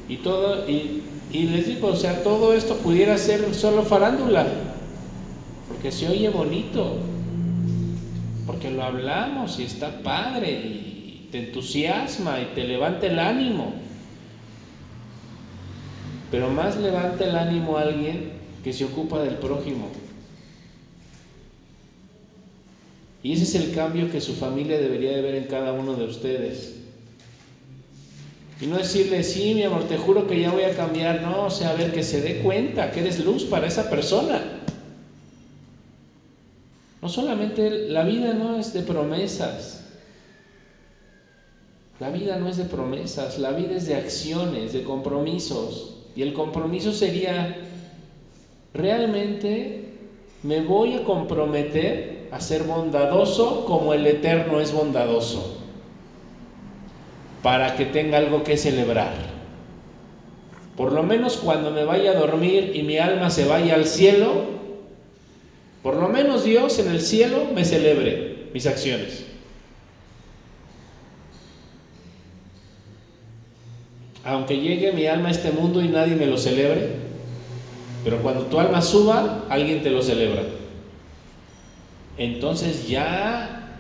[0.10, 1.02] Y todo, y,
[1.32, 4.46] y les digo, o sea, todo esto pudiera ser solo farándula,
[5.68, 6.98] porque se oye bonito,
[8.46, 13.74] porque lo hablamos y está padre y te entusiasma y te levanta el ánimo.
[16.30, 18.32] Pero más levanta el ánimo a alguien
[18.64, 19.90] que se ocupa del prójimo.
[23.24, 26.06] Y ese es el cambio que su familia debería de ver en cada uno de
[26.06, 26.83] ustedes.
[28.64, 31.22] Y no decirle, sí, mi amor, te juro que ya voy a cambiar.
[31.22, 34.42] No, o sea, a ver, que se dé cuenta que eres luz para esa persona.
[37.02, 39.84] No solamente la vida no es de promesas.
[42.00, 45.98] La vida no es de promesas, la vida es de acciones, de compromisos.
[46.16, 47.58] Y el compromiso sería,
[48.74, 49.90] realmente
[50.42, 55.63] me voy a comprometer a ser bondadoso como el Eterno es bondadoso
[57.44, 59.14] para que tenga algo que celebrar.
[60.78, 64.46] Por lo menos cuando me vaya a dormir y mi alma se vaya al cielo,
[65.84, 69.26] por lo menos Dios en el cielo me celebre mis acciones.
[74.24, 76.92] Aunque llegue mi alma a este mundo y nadie me lo celebre,
[78.06, 80.44] pero cuando tu alma suba, alguien te lo celebra.
[82.18, 83.80] Entonces ya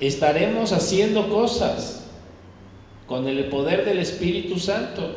[0.00, 2.05] estaremos haciendo cosas
[3.06, 5.14] con el poder del Espíritu Santo.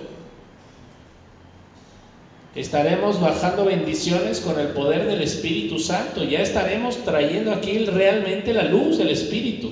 [2.56, 6.24] Estaremos bajando bendiciones con el poder del Espíritu Santo.
[6.24, 9.72] Ya estaremos trayendo aquí realmente la luz del Espíritu.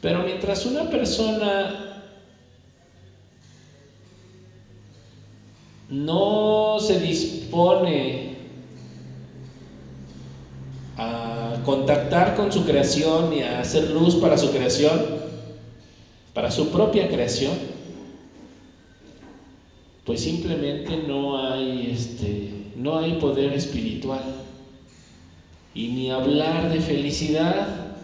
[0.00, 2.02] Pero mientras una persona
[5.88, 8.34] no se dispone
[10.96, 15.23] a contactar con su creación y a hacer luz para su creación,
[16.34, 17.52] para su propia creación,
[20.04, 24.22] pues simplemente no hay este no hay poder espiritual.
[25.74, 27.96] Y ni hablar de felicidad,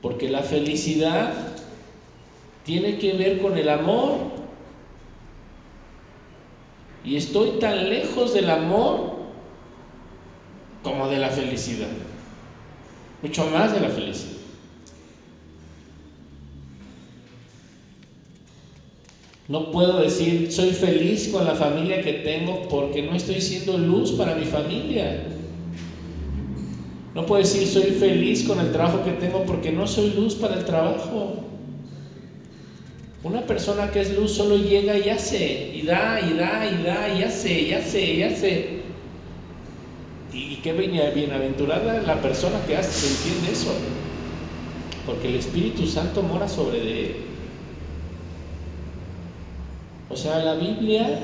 [0.00, 1.32] porque la felicidad
[2.64, 4.18] tiene que ver con el amor.
[7.04, 9.16] Y estoy tan lejos del amor
[10.82, 11.88] como de la felicidad.
[13.22, 14.39] Mucho más de la felicidad.
[19.50, 24.12] No puedo decir soy feliz con la familia que tengo porque no estoy siendo luz
[24.12, 25.24] para mi familia.
[27.16, 30.54] No puedo decir soy feliz con el trabajo que tengo porque no soy luz para
[30.54, 31.34] el trabajo.
[33.24, 37.18] Una persona que es luz solo llega y hace, y da, y da, y da,
[37.18, 38.80] y hace, y hace, y hace.
[40.32, 43.74] Y, qué bienaventurada la persona que hace, se entiende eso.
[45.04, 47.29] Porque el Espíritu Santo mora sobre de él.
[50.10, 51.20] O sea, la Biblia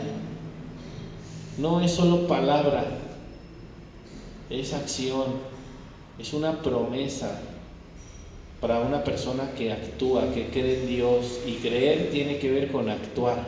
[1.59, 2.85] no es solo palabra,
[4.49, 5.25] es acción,
[6.21, 7.41] es una promesa
[8.61, 11.41] para una persona que actúa, que cree en Dios.
[11.47, 13.45] Y creer tiene que ver con actuar.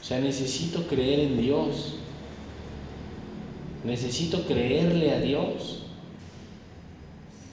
[0.00, 1.94] O sea, necesito creer en Dios.
[3.84, 5.84] Necesito creerle a Dios.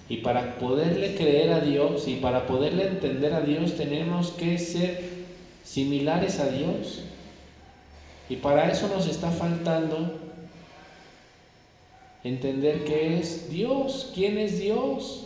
[0.09, 5.18] Y para poderle creer a Dios y para poderle entender a Dios tenemos que ser
[5.69, 7.01] similares a Dios.
[8.27, 10.19] Y para eso nos está faltando
[12.23, 15.25] entender qué es Dios, quién es Dios.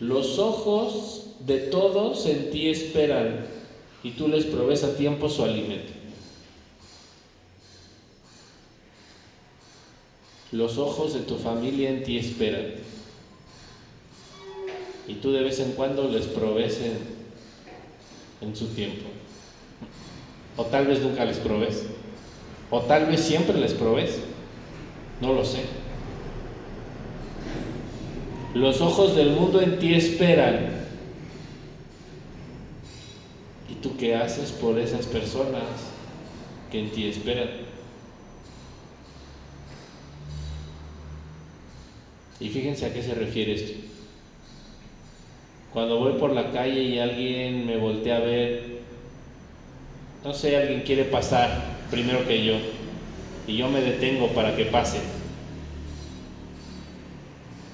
[0.00, 3.46] Los ojos de todos en ti esperan
[4.02, 5.92] y tú les provees a tiempo su alimento.
[10.52, 12.84] Los ojos de tu familia en ti esperan
[15.06, 16.80] y tú de vez en cuando les provees
[18.40, 19.06] en, su tiempo.
[20.56, 21.86] O tal vez nunca les provees.
[22.70, 24.20] O tal vez siempre les provees.
[25.20, 25.64] No lo sé.
[28.54, 30.84] Los ojos del mundo en ti esperan.
[33.70, 35.64] ¿Y tú qué haces por esas personas
[36.70, 37.48] que en ti esperan?
[42.40, 43.93] Y fíjense a qué se refiere esto.
[45.74, 48.78] Cuando voy por la calle y alguien me voltea a ver,
[50.22, 51.50] no sé, alguien quiere pasar
[51.90, 52.54] primero que yo
[53.48, 55.00] y yo me detengo para que pase.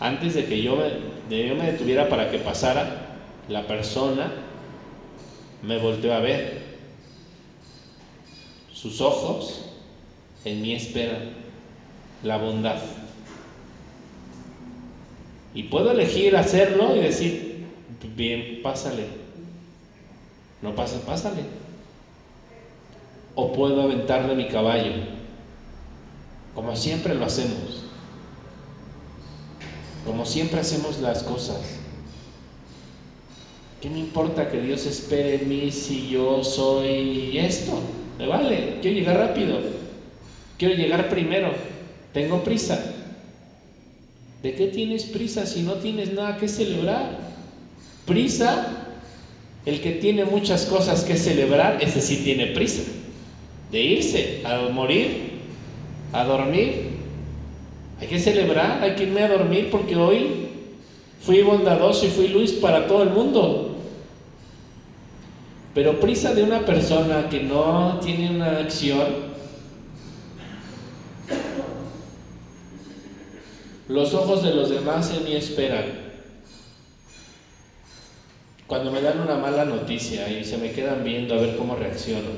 [0.00, 0.76] Antes de que yo
[1.28, 4.32] me, detuviera para que pasara, la persona
[5.62, 6.70] me volteó a ver.
[8.72, 9.66] Sus ojos
[10.46, 11.34] en mí esperan
[12.22, 12.80] la bondad.
[15.54, 17.49] Y puedo elegir hacerlo y decir,
[18.08, 19.06] bien, pásale.
[20.62, 21.42] No pasa, pásale.
[23.34, 24.92] O puedo aventarle mi caballo,
[26.54, 27.84] como siempre lo hacemos.
[30.04, 31.60] Como siempre hacemos las cosas.
[33.80, 37.80] ¿Qué me importa que Dios espere en mí si yo soy esto?
[38.18, 39.58] Me vale, quiero llegar rápido,
[40.58, 41.54] quiero llegar primero,
[42.12, 42.78] tengo prisa.
[44.42, 47.29] ¿De qué tienes prisa si no tienes nada que celebrar?
[48.06, 48.66] Prisa,
[49.66, 52.82] el que tiene muchas cosas que celebrar, ese sí tiene prisa.
[53.70, 55.30] De irse, a morir,
[56.12, 56.90] a dormir.
[58.00, 60.48] Hay que celebrar, hay que irme a dormir porque hoy
[61.20, 63.76] fui bondadoso y fui luz para todo el mundo.
[65.74, 69.30] Pero prisa de una persona que no tiene una acción,
[73.86, 75.99] los ojos de los demás en mí esperan.
[78.70, 82.28] Cuando me dan una mala noticia y se me quedan viendo a ver cómo reacciono.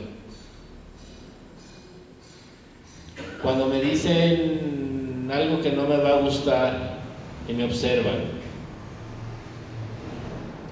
[3.43, 7.03] Cuando me dicen algo que no me va a gustar
[7.47, 8.17] y me observan.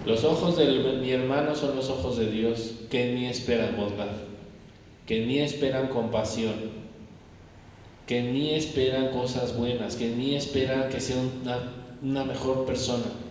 [0.06, 0.66] Los ojos de
[1.02, 4.12] mi hermano son los ojos de Dios, que en mí esperan bondad,
[5.06, 6.54] que en mí esperan compasión,
[8.06, 11.58] que en mí esperan cosas buenas, que en mí esperan que sea una,
[12.00, 13.29] una mejor persona.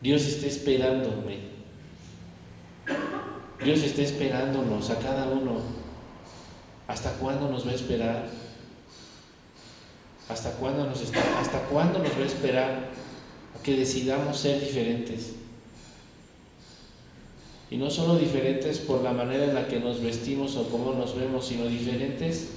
[0.00, 1.38] Dios está esperándome.
[3.64, 5.60] Dios está esperándonos a cada uno.
[6.88, 8.28] ¿Hasta cuándo nos va a esperar?
[10.28, 12.90] ¿Hasta cuándo nos va a esperar
[13.62, 15.32] que decidamos ser diferentes?
[17.70, 21.16] Y no solo diferentes por la manera en la que nos vestimos o cómo nos
[21.16, 22.50] vemos, sino diferentes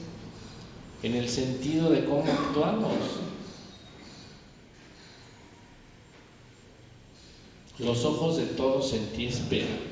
[1.02, 2.94] en el sentido de cómo actuamos.
[7.80, 9.90] Los ojos de todos en ti esperan.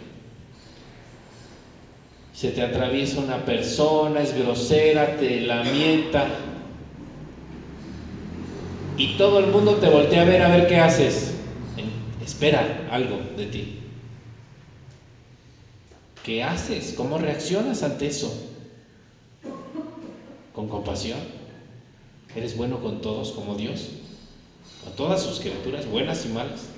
[2.33, 6.27] Se te atraviesa una persona, es grosera, te lamenta.
[8.97, 11.33] Y todo el mundo te voltea a ver a ver qué haces.
[12.23, 13.79] espera algo de ti.
[16.23, 16.93] ¿Qué haces?
[16.97, 18.31] ¿Cómo reaccionas ante eso?
[20.53, 21.19] ¿Con compasión?
[22.35, 23.89] ¿Eres bueno con todos como Dios?
[24.83, 26.76] ¿Con todas sus criaturas, buenas y malas?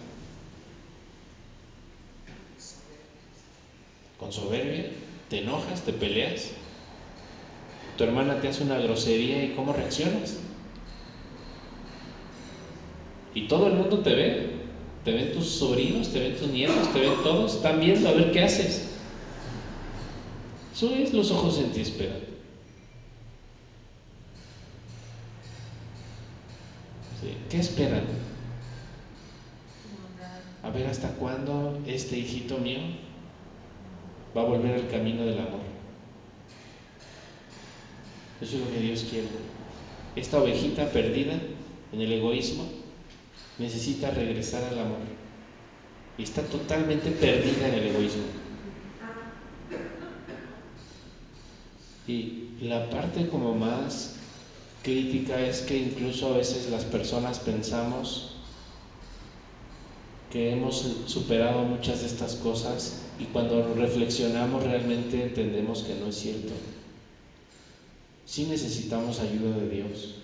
[4.19, 4.91] ¿Con soberbia?
[5.29, 5.81] ¿Te enojas?
[5.81, 6.49] ¿Te peleas?
[7.97, 10.37] Tu hermana te hace una grosería y ¿cómo reaccionas?
[13.33, 14.49] Y todo el mundo te ve.
[15.05, 17.55] Te ven tus sobrinos, te ven tus nietos, te ven todos.
[17.55, 18.89] Están viendo a ver qué haces.
[20.73, 22.29] Eso es los ojos en ti esperan.
[27.49, 28.03] ¿Qué esperan?
[30.63, 32.79] A ver hasta cuándo este hijito mío
[34.35, 35.61] va a volver al camino del amor.
[38.41, 39.27] Eso es lo que Dios quiere.
[40.15, 41.33] Esta ovejita perdida
[41.91, 42.65] en el egoísmo
[43.57, 44.99] necesita regresar al amor.
[46.17, 48.23] Y está totalmente perdida en el egoísmo.
[52.07, 54.15] Y la parte como más
[54.83, 58.28] crítica es que incluso a veces las personas pensamos
[60.31, 66.15] que hemos superado muchas de estas cosas y cuando reflexionamos realmente entendemos que no es
[66.15, 66.53] cierto.
[68.25, 70.15] Sí necesitamos ayuda de Dios,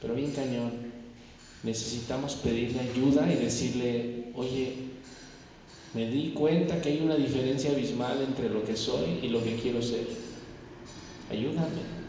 [0.00, 0.92] pero bien cañón.
[1.62, 4.74] Necesitamos pedirle ayuda y decirle, oye,
[5.94, 9.56] me di cuenta que hay una diferencia abismal entre lo que soy y lo que
[9.56, 10.06] quiero ser.
[11.30, 12.02] Ayúdame.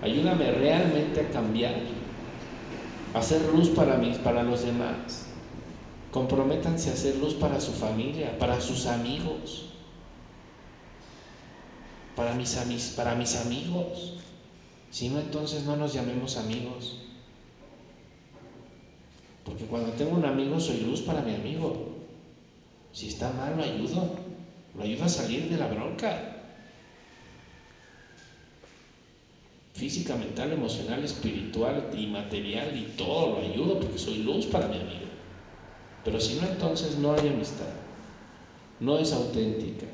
[0.00, 1.74] Ayúdame realmente a cambiar,
[3.14, 5.25] a hacer luz para mí, para los demás.
[6.16, 9.66] Comprométanse a hacer luz para su familia, para sus amigos,
[12.16, 12.54] para mis,
[12.96, 14.14] para mis amigos.
[14.90, 17.02] Si no, entonces no nos llamemos amigos.
[19.44, 21.98] Porque cuando tengo un amigo soy luz para mi amigo.
[22.94, 24.08] Si está mal, lo ayudo.
[24.74, 26.32] Lo ayudo a salir de la bronca.
[29.74, 34.76] física, mental, emocional, espiritual y material y todo lo ayudo porque soy luz para mi
[34.76, 35.05] amigo.
[36.06, 37.66] Pero si no, entonces no hay amistad.
[38.78, 39.86] No es auténtica.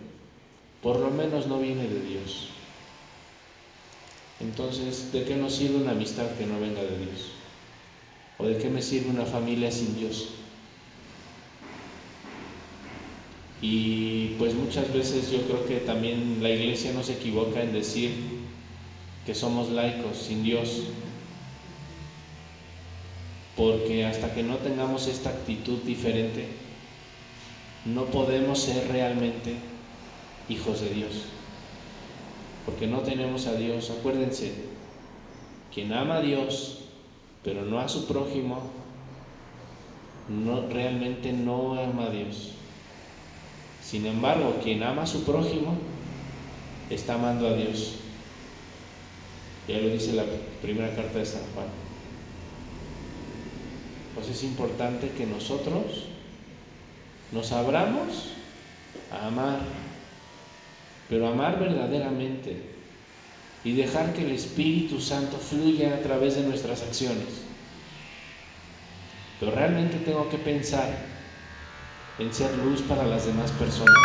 [0.83, 2.49] Por lo menos no viene de Dios.
[4.39, 7.31] Entonces, ¿de qué nos sirve una amistad que no venga de Dios?
[8.37, 10.29] ¿O de qué me sirve una familia sin Dios?
[13.63, 18.13] Y pues muchas veces yo creo que también la iglesia no se equivoca en decir
[19.25, 20.83] que somos laicos sin Dios.
[23.57, 26.46] Porque hasta que no tengamos esta actitud diferente,
[27.84, 29.57] no podemos ser realmente
[30.48, 31.12] hijos de Dios.
[32.64, 33.90] Porque no tenemos a Dios.
[33.90, 34.53] Acuérdense,
[35.74, 36.78] quien ama a Dios,
[37.42, 38.62] pero no a su prójimo,
[40.28, 42.53] no, realmente no ama a Dios.
[43.82, 45.76] Sin embargo, quien ama a su prójimo,
[46.88, 47.96] está amando a Dios.
[49.68, 50.24] Ya lo dice la
[50.61, 51.91] primera carta de San Juan.
[54.15, 56.07] Pues es importante que nosotros
[57.31, 58.29] nos abramos
[59.11, 59.61] a amar,
[61.09, 62.73] pero amar verdaderamente
[63.65, 67.43] y dejar que el Espíritu Santo fluya a través de nuestras acciones.
[69.41, 70.89] Pero realmente tengo que pensar
[72.19, 73.97] en ser luz para las demás personas.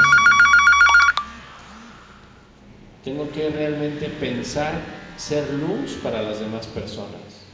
[3.04, 4.82] Tengo que realmente pensar
[5.18, 7.47] ser luz para las demás personas.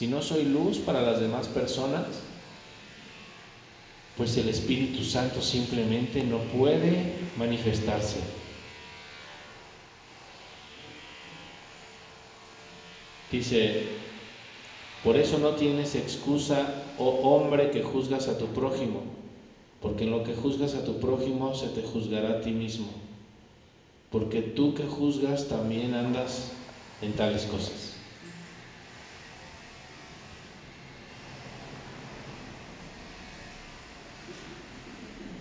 [0.00, 2.06] Si no soy luz para las demás personas,
[4.16, 8.16] pues el Espíritu Santo simplemente no puede manifestarse.
[13.30, 13.88] Dice,
[15.04, 19.02] por eso no tienes excusa, oh hombre, que juzgas a tu prójimo,
[19.82, 22.88] porque en lo que juzgas a tu prójimo se te juzgará a ti mismo
[24.10, 26.50] porque tú que juzgas también andas
[27.00, 27.89] en tales cosas.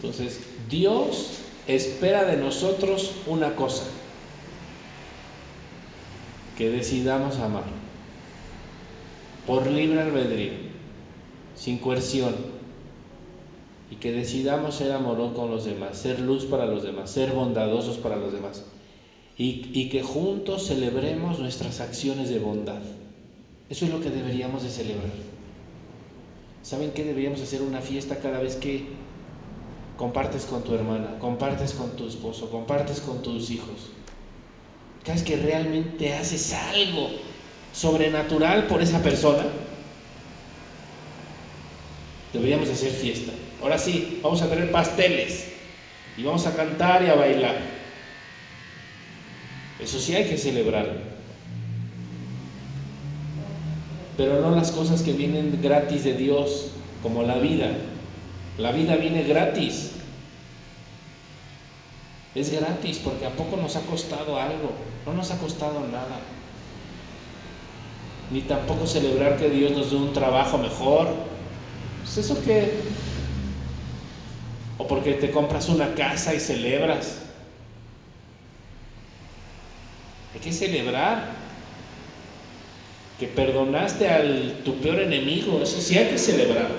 [0.01, 0.39] Entonces,
[0.69, 3.83] Dios espera de nosotros una cosa,
[6.57, 7.65] que decidamos amar,
[9.45, 10.53] por libre albedrío,
[11.55, 12.35] sin coerción,
[13.91, 17.97] y que decidamos ser amorosos con los demás, ser luz para los demás, ser bondadosos
[17.97, 18.63] para los demás
[19.39, 22.81] y, que juntos celebremos nuestras acciones de bondad.
[23.69, 25.13] Eso es lo que deberíamos de celebrar.
[26.61, 28.85] ¿Saben qué deberíamos hacer una fiesta cada vez que
[29.99, 33.91] compartes con tu hermana, compartes con tu esposo, compartes con tus hijos?
[35.05, 37.09] Vez que realmente haces algo
[37.73, 39.43] sobrenatural por esa persona,
[42.31, 43.33] deberíamos hacer fiesta.
[43.61, 45.47] Ahora sí, vamos a tener pasteles
[46.15, 47.57] y vamos a cantar y a bailar.
[49.81, 51.01] Eso sí hay que celebrarlo.
[54.15, 56.71] Pero no las cosas que vienen gratis de Dios,
[57.01, 57.75] como la vida.
[58.59, 59.91] La vida viene gratis.
[62.35, 64.71] Es gratis porque a poco nos ha costado algo.
[65.05, 66.19] No nos ha costado nada.
[68.31, 71.07] Ni tampoco celebrar que Dios nos dé un trabajo mejor.
[72.03, 72.73] Pues eso qué.
[74.77, 77.19] O porque te compras una casa y celebras.
[80.33, 81.31] Hay que celebrar
[83.19, 84.21] que perdonaste a
[84.63, 86.69] tu peor enemigo, eso sí hay que celebrar.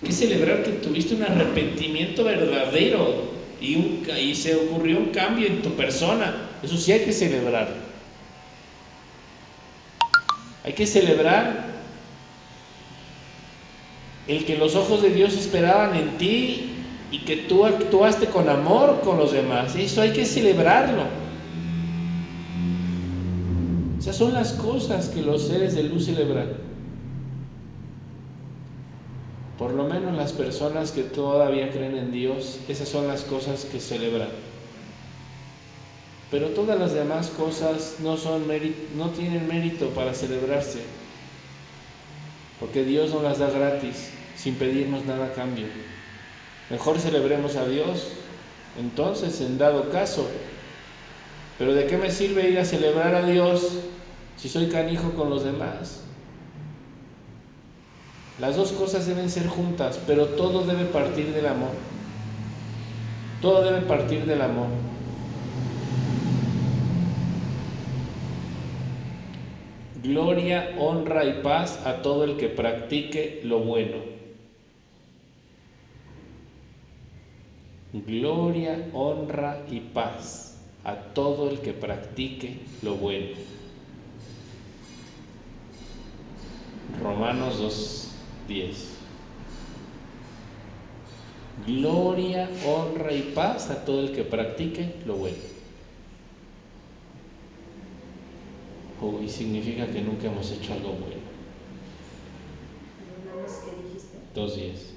[0.00, 5.62] Hay que celebrar que tuviste un arrepentimiento verdadero y, y se ocurrió un cambio en
[5.62, 7.68] tu persona, eso sí hay que celebrar.
[10.64, 11.72] Hay que celebrar
[14.28, 16.68] el que los ojos de Dios esperaban en ti
[17.10, 19.74] y que tú actuaste con amor con los demás.
[19.74, 21.02] Eso hay que celebrarlo.
[23.98, 26.71] Esas son las cosas que los seres de luz celebran.
[29.62, 33.78] Por lo menos las personas que todavía creen en Dios, esas son las cosas que
[33.78, 34.30] celebran.
[36.32, 38.42] Pero todas las demás cosas no, son
[38.96, 40.80] no tienen mérito para celebrarse,
[42.58, 45.66] porque Dios no las da gratis, sin pedirnos nada a cambio.
[46.68, 48.08] Mejor celebremos a Dios,
[48.80, 50.26] entonces, en dado caso.
[51.56, 53.78] Pero ¿de qué me sirve ir a celebrar a Dios
[54.36, 56.02] si soy canijo con los demás.
[58.42, 61.70] Las dos cosas deben ser juntas, pero todo debe partir del amor.
[63.40, 64.66] Todo debe partir del amor.
[70.02, 73.98] Gloria, honra y paz a todo el que practique lo bueno.
[77.92, 83.36] Gloria, honra y paz a todo el que practique lo bueno.
[87.00, 88.11] Romanos
[88.48, 89.02] 2.10.
[91.66, 95.36] Gloria, honra y paz a todo el que practique lo bueno.
[99.00, 101.22] Hoy significa que nunca hemos hecho algo bueno.
[103.32, 104.18] Romanos, ¿qué dijiste?
[104.34, 104.92] 2.10.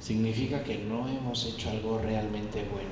[0.00, 2.90] Significa que no hemos hecho algo realmente bueno.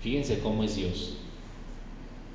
[0.00, 1.16] Fíjense cómo es Dios.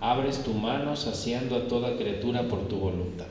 [0.02, 3.28] Abres tu mano saciando a toda criatura por tu voluntad.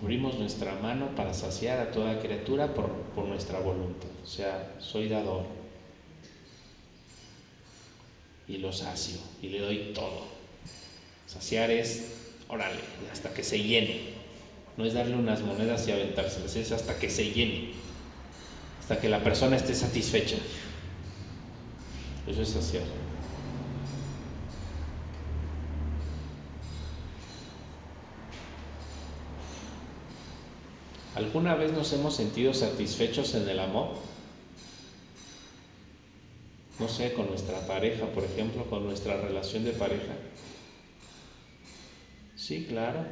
[0.00, 4.08] Abrimos nuestra mano para saciar a toda criatura por, por nuestra voluntad.
[4.22, 5.44] O sea, soy dador.
[8.48, 10.22] Y lo sacio y le doy todo.
[11.26, 12.04] Saciar es,
[12.48, 12.80] órale,
[13.12, 14.00] hasta que se llene.
[14.76, 17.70] No es darle unas monedas y aventárselas, es hasta que se llene.
[18.80, 20.36] Hasta que la persona esté satisfecha.
[22.26, 22.84] Eso es saciar.
[31.14, 33.94] ¿Alguna vez nos hemos sentido satisfechos en el amor?
[36.78, 40.14] No sé, con nuestra pareja, por ejemplo, con nuestra relación de pareja.
[42.36, 43.06] Sí, claro.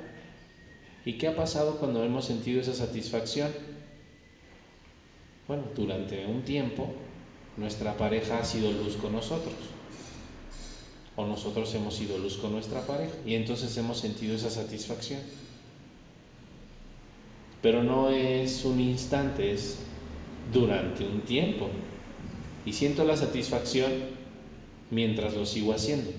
[1.07, 3.51] ¿Y qué ha pasado cuando hemos sentido esa satisfacción?
[5.49, 6.95] Bueno, durante un tiempo
[7.57, 9.55] nuestra pareja ha sido luz con nosotros.
[11.17, 13.15] O nosotros hemos sido luz con nuestra pareja.
[13.25, 15.21] Y entonces hemos sentido esa satisfacción.
[17.63, 19.79] Pero no es un instante, es
[20.53, 21.69] durante un tiempo.
[22.67, 23.93] Y siento la satisfacción
[24.91, 26.11] mientras lo sigo haciendo.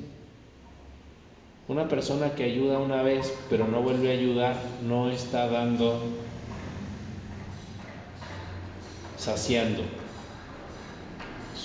[1.68, 4.56] Una persona que ayuda una vez pero no vuelve a ayudar
[4.88, 6.00] no está dando,
[9.18, 9.82] saciando,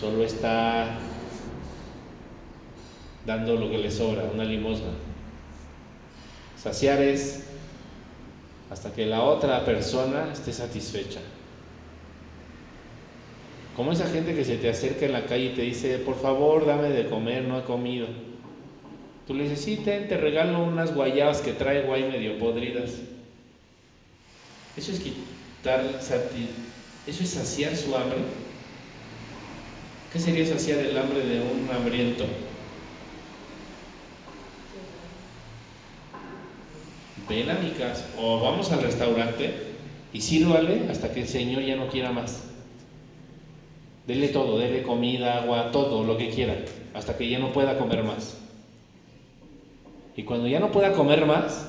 [0.00, 0.98] solo está
[3.26, 4.92] dando lo que le sobra, una limosna.
[6.56, 7.44] Saciar es
[8.70, 11.20] hasta que la otra persona esté satisfecha.
[13.76, 16.66] Como esa gente que se te acerca en la calle y te dice, por favor,
[16.66, 18.06] dame de comer, no he comido.
[19.26, 22.96] Tú le dices, sí, te, regalo unas guayabas que traigo ahí medio podridas.
[24.76, 25.84] Eso es quitar,
[27.06, 28.18] eso es saciar su hambre.
[30.12, 32.24] ¿Qué sería saciar el hambre de un hambriento?
[37.28, 39.54] Ven a mi casa o vamos al restaurante
[40.12, 42.42] y sírvale hasta que el Señor ya no quiera más.
[44.08, 46.56] Dele todo, dele comida, agua, todo lo que quiera,
[46.92, 48.36] hasta que ya no pueda comer más.
[50.16, 51.68] Y cuando ya no pueda comer más,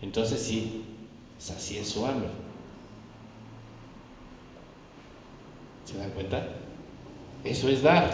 [0.00, 0.84] entonces sí,
[1.38, 2.28] sacie su hambre.
[5.86, 6.46] ¿Se dan cuenta?
[7.44, 8.10] Eso es dar.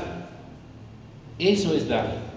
[1.39, 2.31] Eso es dar.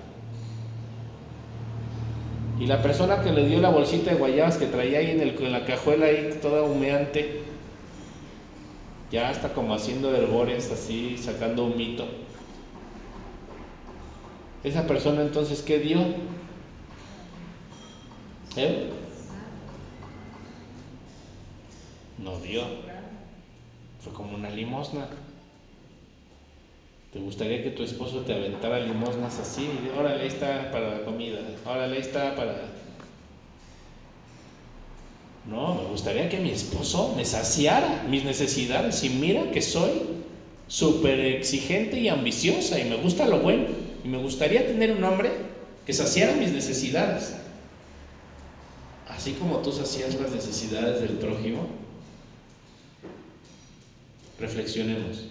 [2.60, 5.36] Y la persona que le dio la bolsita de guayabas que traía ahí en, el,
[5.44, 7.42] en la cajuela ahí toda humeante,
[9.12, 12.06] ya está como haciendo herbores así, sacando un mito.
[14.64, 16.00] Esa persona entonces, ¿qué dio?
[18.56, 18.90] ¿Eh?
[22.20, 22.64] No dio.
[24.00, 25.08] Fue como una limosna.
[27.14, 29.70] ¿Te gustaría que tu esposo te aventara limosnas así?
[29.96, 31.42] Órale, ahí está para la comida.
[31.64, 32.72] Órale, ahí está para...
[35.46, 39.04] No, me gustaría que mi esposo me saciara mis necesidades.
[39.04, 39.92] Y mira que soy
[40.68, 43.66] súper exigente y ambiciosa y me gusta lo bueno.
[44.04, 45.30] Y me gustaría tener un hombre
[45.86, 47.36] que saciara mis necesidades.
[49.08, 51.68] Así como tú sacias las necesidades del prójimo,
[54.40, 55.28] reflexionemos.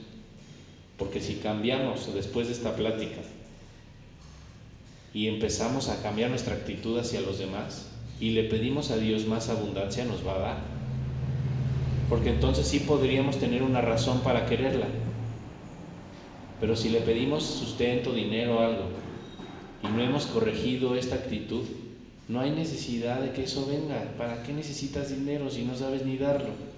[1.03, 3.21] Porque si cambiamos después de esta plática
[5.13, 7.89] y empezamos a cambiar nuestra actitud hacia los demás
[8.21, 10.57] y le pedimos a Dios más abundancia, nos va a dar.
[12.09, 14.87] Porque entonces sí podríamos tener una razón para quererla.
[16.61, 18.85] Pero si le pedimos sustento, dinero, algo,
[19.83, 21.65] y no hemos corregido esta actitud,
[22.29, 24.15] no hay necesidad de que eso venga.
[24.17, 26.72] ¿Para qué necesitas dinero si no sabes ni darlo?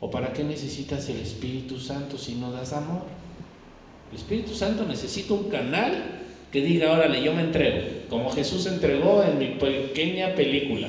[0.00, 3.02] ¿O para qué necesitas el Espíritu Santo si no das amor?
[4.10, 9.22] El Espíritu Santo necesita un canal que diga, órale, yo me entrego, como Jesús entregó
[9.22, 10.88] en mi pequeña película.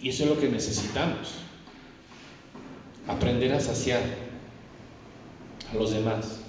[0.00, 1.34] Y eso es lo que necesitamos.
[3.06, 4.02] Aprender a saciar
[5.72, 6.43] a los demás.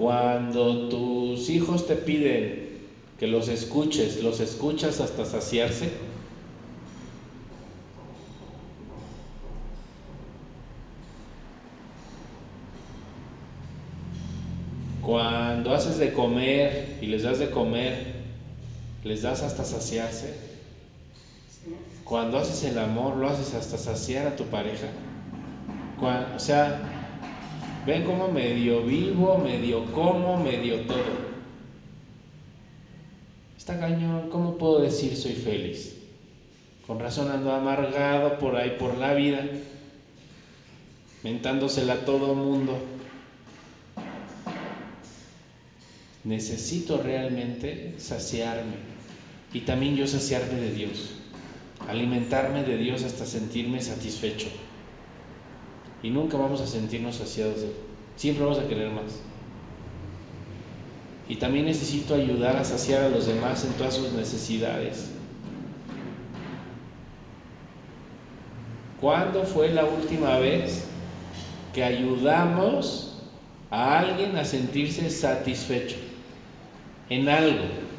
[0.00, 2.70] Cuando tus hijos te piden
[3.18, 5.90] que los escuches, los escuchas hasta saciarse.
[15.02, 18.14] Cuando haces de comer y les das de comer,
[19.04, 20.32] les das hasta saciarse.
[22.04, 24.88] Cuando haces el amor, lo haces hasta saciar a tu pareja.
[26.00, 26.99] Cuando, o sea,
[27.86, 31.30] ven como medio vivo, medio como, medio todo.
[33.56, 35.96] Está cañón, ¿cómo puedo decir soy feliz?
[36.86, 39.44] Con razón ando amargado por ahí por la vida,
[41.22, 42.78] mentándosela a todo mundo.
[46.24, 48.74] Necesito realmente saciarme
[49.52, 51.12] y también yo saciarme de Dios,
[51.88, 54.48] alimentarme de Dios hasta sentirme satisfecho.
[56.02, 57.74] Y nunca vamos a sentirnos saciados de Él,
[58.16, 59.20] siempre vamos a querer más.
[61.28, 65.10] Y también necesito ayudar a saciar a los demás en todas sus necesidades.
[69.00, 70.84] ¿Cuándo fue la última vez
[71.72, 73.14] que ayudamos
[73.70, 75.96] a alguien a sentirse satisfecho
[77.08, 77.89] en algo?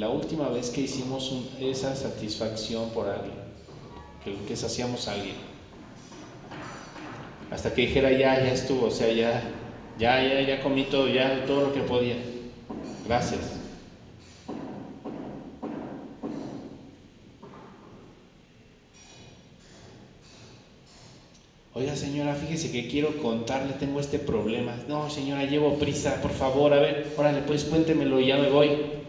[0.00, 1.30] La última vez que hicimos
[1.60, 3.34] esa satisfacción por alguien,
[4.24, 5.34] que, que saciamos a alguien.
[7.50, 9.42] Hasta que dijera ya, ya estuvo, o sea, ya,
[9.98, 12.16] ya, ya, ya comí todo, ya todo lo que podía.
[13.06, 13.40] Gracias.
[21.74, 24.74] Oiga señora, fíjese que quiero contarle, tengo este problema.
[24.88, 28.99] No señora, llevo prisa, por favor, a ver, órale, pues cuéntemelo y ya me voy.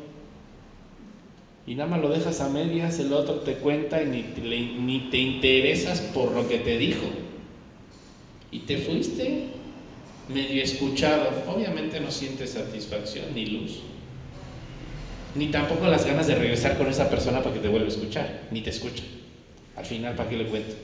[1.68, 6.02] Y nada más lo dejas a medias, el otro te cuenta y ni te, interesas
[6.02, 7.06] por lo que te dijo.
[8.52, 9.46] Y te fuiste
[10.28, 11.30] medio escuchado.
[11.48, 13.82] Obviamente no sientes satisfacción ni luz.
[15.36, 18.42] Ni tampoco las ganas de regresar con esa persona para que te vuelva a escuchar.
[18.52, 19.04] Ni te escucha.
[19.78, 20.76] Al final, ¿para qué le cuento?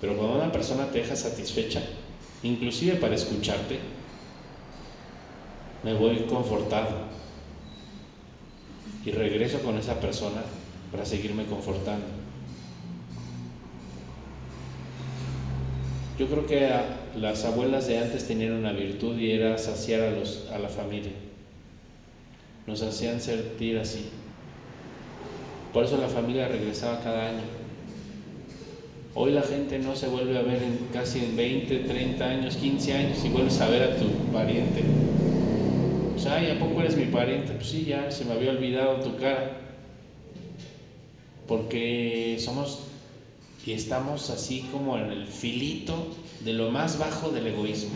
[0.00, 1.82] Pero cuando una persona te deja satisfecha,
[2.42, 3.78] inclusive para escucharte,
[5.82, 7.16] me voy confortado.
[9.06, 10.42] Y regreso con esa persona
[10.90, 12.04] para seguirme confortando.
[16.18, 16.68] Yo creo que
[17.16, 21.12] las abuelas de antes tenían una virtud y era saciar a, los, a la familia.
[22.66, 24.08] Nos hacían sentir así.
[25.72, 27.44] Por eso la familia regresaba cada año.
[29.14, 32.92] Hoy la gente no se vuelve a ver en casi en 20, 30 años, 15
[32.92, 34.82] años y vuelves a ver a tu pariente.
[36.16, 37.52] O sea, ¿y a poco eres mi pariente?
[37.52, 39.60] Pues sí, ya se me había olvidado tu cara.
[41.46, 42.80] Porque somos
[43.66, 46.06] y estamos así como en el filito
[46.44, 47.90] de lo más bajo del egoísmo.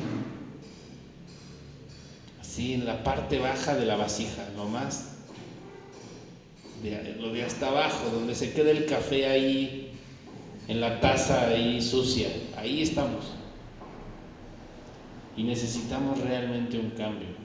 [2.41, 5.13] Así en la parte baja de la vasija, lo más
[6.83, 9.93] de, lo de hasta abajo, donde se queda el café ahí
[10.67, 12.29] en la taza ahí sucia.
[12.57, 13.25] Ahí estamos.
[15.37, 17.40] Y necesitamos realmente un cambio.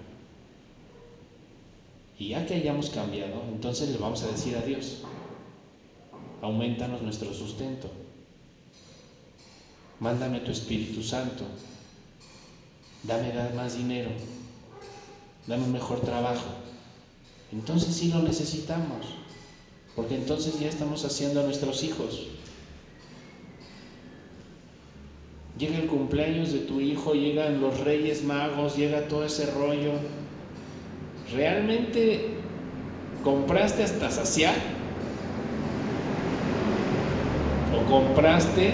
[2.17, 5.01] Y ya que hayamos cambiado, entonces le vamos a decir a Dios,
[6.41, 7.89] aumentanos nuestro sustento.
[9.99, 11.45] Mándame tu Espíritu Santo.
[13.03, 14.09] Dame más dinero.
[15.47, 16.45] Dame un mejor trabajo.
[17.51, 19.05] Entonces sí lo necesitamos.
[19.95, 22.27] Porque entonces ya estamos haciendo a nuestros hijos.
[25.57, 29.93] Llega el cumpleaños de tu hijo, llegan los reyes magos, llega todo ese rollo.
[31.33, 32.29] ¿Realmente
[33.23, 34.55] compraste hasta saciar?
[37.73, 38.73] ¿O compraste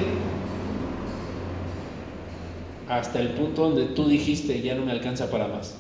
[2.92, 5.78] hasta el punto donde tú dijiste ya no me alcanza para más.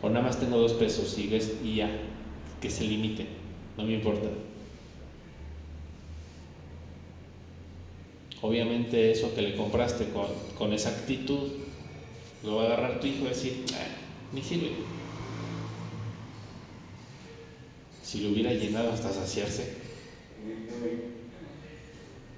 [0.00, 1.24] O nada más tengo dos pesos y,
[1.66, 1.90] y ya,
[2.60, 3.26] que se limite,
[3.76, 4.28] no me importa.
[8.42, 10.26] Obviamente eso que le compraste con,
[10.56, 11.48] con esa actitud,
[12.44, 13.86] lo va a agarrar tu hijo y decir, ah,
[14.32, 14.72] ni sirve.
[18.02, 19.84] Si lo hubiera llenado hasta saciarse,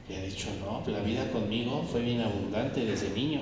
[0.08, 3.40] y ha dicho, no, la vida conmigo fue bien abundante desde niño.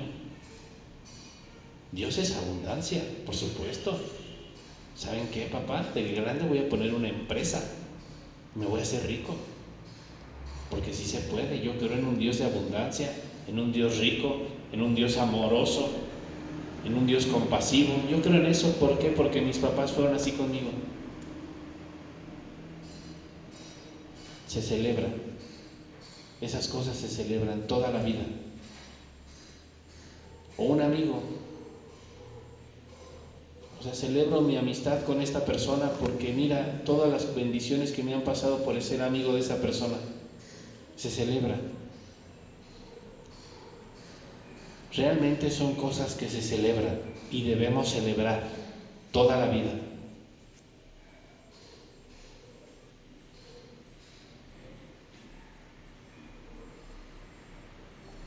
[1.91, 3.99] Dios es abundancia, por supuesto.
[4.95, 5.83] ¿Saben qué, papá?
[5.93, 7.63] De grande voy a poner una empresa.
[8.55, 9.35] Me voy a hacer rico.
[10.71, 11.61] Porque sí se puede.
[11.61, 13.13] Yo creo en un Dios de abundancia,
[13.47, 14.41] en un Dios rico,
[14.71, 16.04] en un Dios amoroso,
[16.85, 17.93] en un Dios compasivo.
[18.09, 18.71] Yo creo en eso.
[18.73, 19.09] ¿Por qué?
[19.09, 20.69] Porque mis papás fueron así conmigo.
[24.47, 25.07] Se celebra.
[26.39, 28.23] Esas cosas se celebran toda la vida.
[30.57, 31.21] O un amigo.
[33.79, 38.13] O sea, celebro mi amistad con esta persona porque mira todas las bendiciones que me
[38.13, 39.97] han pasado por ser amigo de esa persona.
[40.95, 41.59] Se celebra.
[44.95, 48.43] Realmente son cosas que se celebran y debemos celebrar
[49.11, 49.71] toda la vida.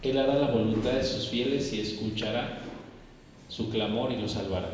[0.03, 2.61] Él hará la voluntad de sus fieles y escuchará
[3.49, 4.71] su clamor y lo salvará.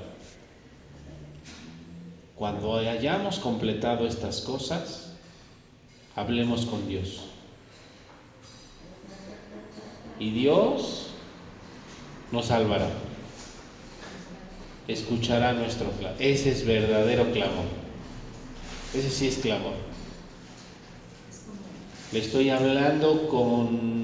[2.34, 5.12] Cuando hayamos completado estas cosas,
[6.16, 7.26] hablemos con Dios.
[10.18, 11.13] Y Dios
[12.34, 12.88] nos salvará.
[14.86, 16.20] Escuchará nuestro clamor.
[16.20, 17.64] Ese es verdadero clamor.
[18.92, 19.74] Ese sí es clamor.
[22.12, 23.94] Le estoy hablando con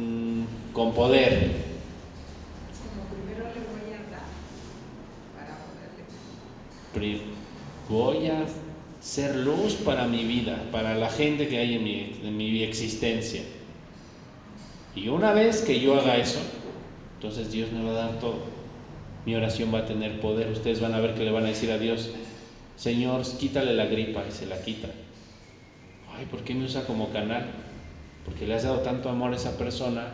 [0.73, 1.71] con poder.
[7.89, 8.45] Voy a
[9.01, 13.43] ser luz para mi vida, para la gente que hay en mi, en mi existencia.
[14.95, 16.41] Y una vez que yo haga eso,
[17.21, 18.39] entonces Dios me va a dar todo.
[19.27, 20.51] Mi oración va a tener poder.
[20.51, 22.09] Ustedes van a ver que le van a decir a Dios,
[22.77, 24.89] Señor, quítale la gripa y se la quita.
[26.17, 27.45] Ay, ¿por qué me usa como canal?
[28.25, 30.07] Porque le has dado tanto amor a esa persona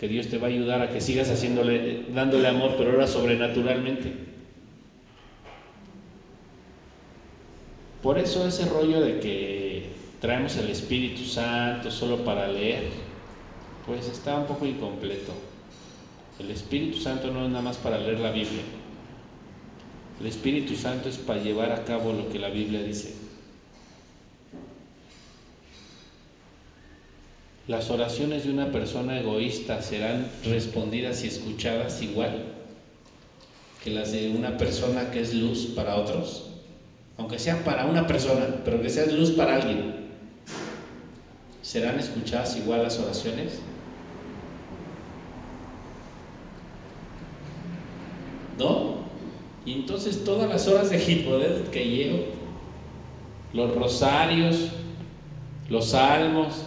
[0.00, 4.14] que Dios te va a ayudar a que sigas haciéndole, dándole amor, pero ahora sobrenaturalmente.
[8.02, 9.90] Por eso ese rollo de que
[10.22, 12.84] traemos el Espíritu Santo solo para leer,
[13.84, 15.34] pues está un poco incompleto.
[16.38, 18.62] El Espíritu Santo no es nada más para leer la Biblia.
[20.20, 23.14] El Espíritu Santo es para llevar a cabo lo que la Biblia dice.
[27.68, 32.44] ¿Las oraciones de una persona egoísta serán respondidas y escuchadas igual
[33.82, 36.44] que las de una persona que es luz para otros?
[37.18, 40.06] Aunque sea para una persona, pero que sea luz para alguien.
[41.62, 43.58] ¿Serán escuchadas igual las oraciones?
[48.58, 48.96] ¿No?
[49.66, 52.24] Y entonces todas las horas de Hitbodet que llevo,
[53.52, 54.70] los rosarios,
[55.68, 56.66] los salmos,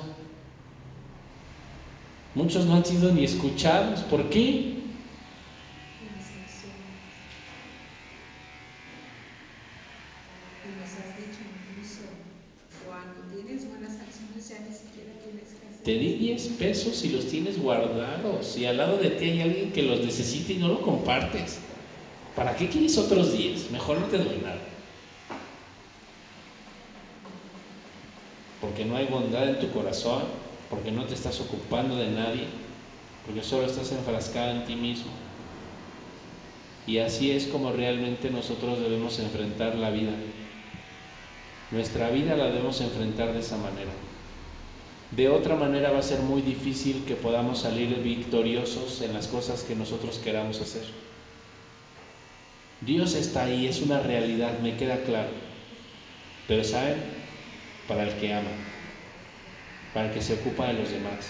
[2.36, 4.02] Muchos no han sido ni escuchados.
[4.02, 4.76] ¿Por qué?
[15.84, 18.58] Te di 10 pesos y los tienes guardados.
[18.58, 21.60] Y al lado de ti hay alguien que los necesita y no lo compartes.
[22.36, 23.72] ¿Para qué quieres otros 10?
[23.72, 24.60] Mejor no te doy nada.
[28.62, 30.24] Porque no hay bondad en tu corazón,
[30.70, 32.48] porque no te estás ocupando de nadie,
[33.26, 35.12] porque solo estás enfrascado en ti mismo.
[36.86, 40.12] Y así es como realmente nosotros debemos enfrentar la vida.
[41.72, 43.92] Nuestra vida la debemos enfrentar de esa manera.
[45.12, 49.64] De otra manera va a ser muy difícil que podamos salir victoriosos en las cosas
[49.64, 50.84] que nosotros queramos hacer.
[52.82, 55.30] Dios está ahí, es una realidad, me queda claro.
[56.48, 56.96] Pero saben,
[57.88, 58.50] para el que ama,
[59.94, 61.28] para el que se ocupa de los demás,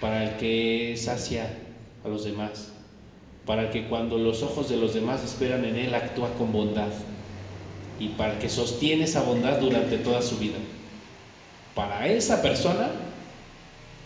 [0.00, 1.50] para el que sacia
[2.04, 2.72] a los demás,
[3.44, 6.90] para el que cuando los ojos de los demás esperan en Él actúa con bondad
[7.98, 10.58] y para el que sostiene esa bondad durante toda su vida.
[11.74, 12.90] Para esa persona,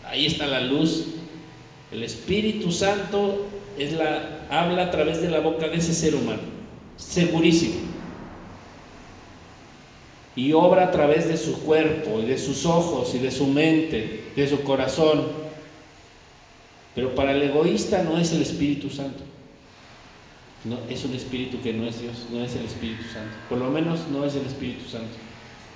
[0.05, 1.05] ahí está la luz.
[1.91, 3.47] El Espíritu Santo
[3.77, 6.41] es la, habla a través de la boca de ese ser humano,
[6.97, 7.75] segurísimo.
[10.35, 14.31] Y obra a través de su cuerpo y de sus ojos y de su mente,
[14.35, 15.27] de su corazón.
[16.95, 19.23] Pero para el egoísta no es el Espíritu Santo.
[20.65, 23.31] No, es un espíritu que no es Dios, no es el Espíritu Santo.
[23.47, 25.15] Por lo menos no es el Espíritu Santo.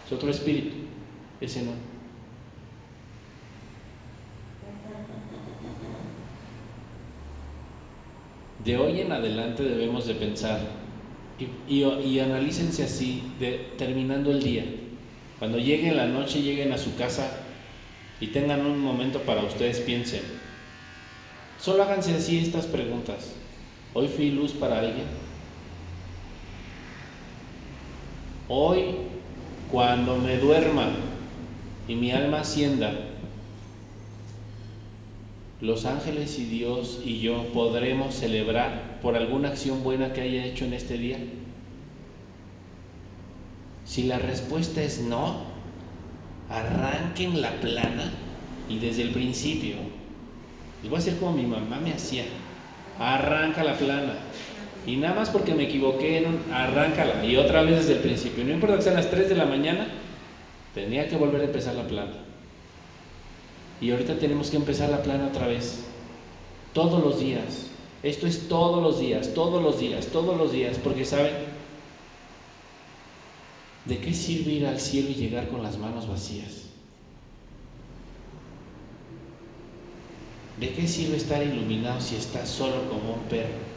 [0.05, 0.75] Es otro espíritu.
[1.39, 1.92] Ese no.
[8.63, 10.59] De hoy en adelante debemos de pensar
[11.67, 13.21] y, y, analícense así,
[13.77, 14.65] terminando el día.
[15.39, 17.29] Cuando lleguen la noche, lleguen a su casa
[18.21, 20.21] y tengan un momento para ustedes, piensen.
[21.59, 23.33] Solo háganse así estas preguntas.
[23.93, 25.07] ¿Hoy fui luz para alguien?
[28.47, 28.95] Hoy,
[29.71, 30.89] cuando me duerma
[31.87, 32.93] y mi alma ascienda,
[35.63, 40.65] los ángeles y Dios y yo podremos celebrar por alguna acción buena que haya hecho
[40.65, 41.17] en este día?
[43.85, 45.37] Si la respuesta es no,
[46.49, 48.11] arranquen la plana
[48.67, 49.75] y desde el principio,
[50.81, 52.25] les voy a hacer como mi mamá me hacía,
[52.99, 54.15] arranca la plana.
[54.85, 58.43] Y nada más porque me equivoqué en un, arráncala y otra vez desde el principio.
[58.43, 59.87] No importa que sean las 3 de la mañana,
[60.75, 62.22] tenía que volver a empezar la plana.
[63.81, 65.79] Y ahorita tenemos que empezar la plana otra vez.
[66.73, 67.67] Todos los días.
[68.01, 70.77] Esto es todos los días, todos los días, todos los días.
[70.77, 71.33] Porque saben,
[73.85, 76.63] ¿de qué sirve ir al cielo y llegar con las manos vacías?
[80.59, 83.73] ¿De qué sirve estar iluminado si estás solo como un perro?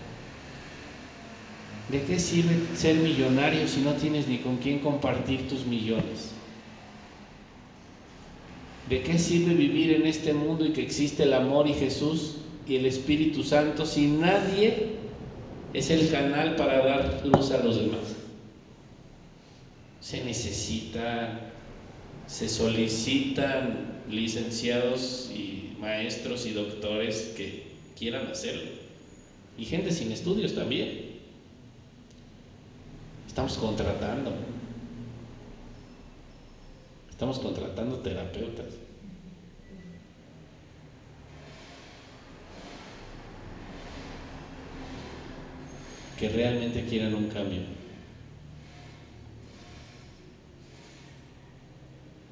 [1.90, 6.35] ¿De qué sirve ser millonario si no tienes ni con quién compartir tus millones?
[8.88, 12.36] ¿De qué sirve vivir en este mundo y que existe el amor y Jesús
[12.68, 14.96] y el Espíritu Santo si nadie
[15.74, 18.14] es el canal para dar luz a los demás?
[20.00, 21.40] Se necesitan,
[22.28, 27.64] se solicitan licenciados y maestros y doctores que
[27.98, 28.70] quieran hacerlo.
[29.58, 31.16] Y gente sin estudios también.
[33.26, 34.32] Estamos contratando.
[37.16, 38.66] Estamos contratando terapeutas.
[46.20, 47.62] Que realmente quieran un cambio.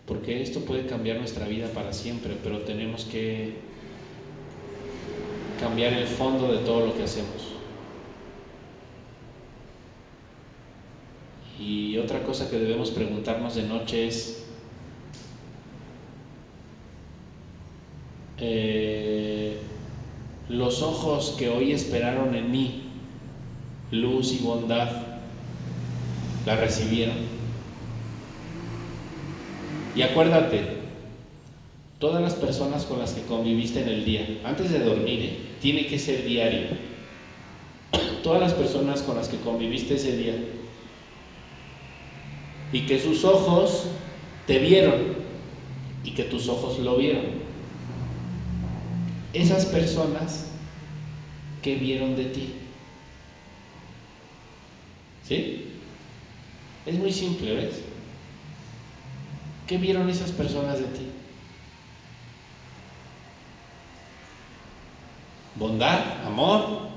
[0.07, 3.55] Porque esto puede cambiar nuestra vida para siempre, pero tenemos que
[5.61, 7.55] cambiar el fondo de todo lo que hacemos.
[11.59, 14.44] Y otra cosa que debemos preguntarnos de noche es,
[18.47, 19.57] eh,
[20.51, 22.83] los ojos que hoy esperaron en mí,
[23.91, 24.89] luz y bondad,
[26.45, 27.17] la recibieron.
[29.97, 30.61] Y acuérdate,
[31.99, 35.39] todas las personas con las que conviviste en el día, antes de dormir, ¿eh?
[35.63, 36.69] tiene que ser diario.
[38.23, 40.35] Todas las personas con las que conviviste ese día
[42.73, 43.85] y que sus ojos
[44.47, 45.15] te vieron
[46.05, 47.44] y que tus ojos lo vieron.
[49.35, 50.47] Esas personas
[51.63, 52.55] que vieron de ti.
[55.29, 55.73] ¿Sí?
[56.87, 57.83] Es muy simple, ¿ves?
[59.67, 61.07] ¿Qué vieron esas personas de ti?
[65.55, 66.89] bondad, amor,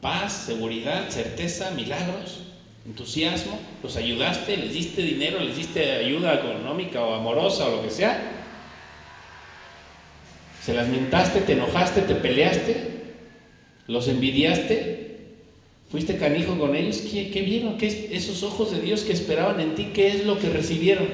[0.00, 2.42] paz, seguridad, certeza, milagros,
[2.84, 3.58] entusiasmo.
[3.82, 8.35] Los ayudaste, les diste dinero, les diste ayuda económica o amorosa o lo que sea.
[10.66, 12.74] Se las mentaste, te enojaste, te peleaste,
[13.86, 15.20] los envidiaste,
[15.88, 17.02] fuiste canijo con ellos.
[17.02, 17.78] ¿Qué, qué vieron?
[17.78, 19.90] ¿Qué es, esos ojos de Dios que esperaban en ti?
[19.94, 21.06] ¿Qué es lo que recibieron?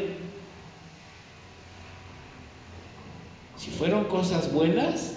[3.59, 5.17] Si fueron cosas buenas,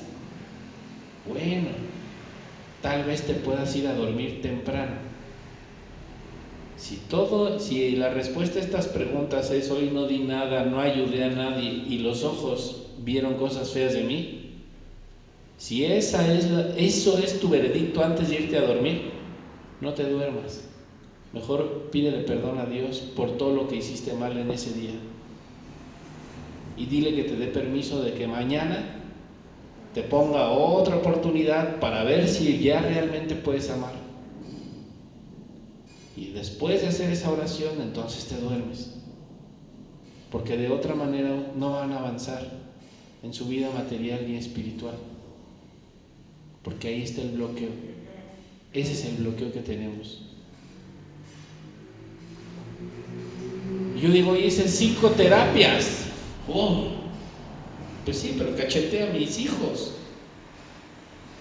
[1.29, 1.69] bueno,
[2.81, 4.97] tal vez te puedas ir a dormir temprano.
[6.75, 11.23] Si todo, si la respuesta a estas preguntas es hoy no di nada, no ayudé
[11.23, 14.45] a nadie y los ojos vieron cosas feas de mí,
[15.57, 16.45] si esa es
[16.75, 19.11] eso es tu veredicto antes de irte a dormir,
[19.79, 20.63] no te duermas.
[21.31, 24.95] Mejor pídele perdón a Dios por todo lo que hiciste mal en ese día.
[26.77, 29.01] Y dile que te dé permiso de que mañana
[29.93, 33.93] te ponga otra oportunidad para ver si ya realmente puedes amar.
[36.17, 38.93] Y después de hacer esa oración, entonces te duermes.
[40.31, 42.65] Porque de otra manera no van a avanzar
[43.25, 44.95] en su vida material ni espiritual.
[46.63, 47.69] Porque ahí está el bloqueo.
[48.71, 50.21] Ese es el bloqueo que tenemos.
[53.99, 56.05] Yo digo, hice cinco terapias.
[56.47, 56.87] Oh,
[58.03, 59.93] pues sí, pero cacheteé a mis hijos.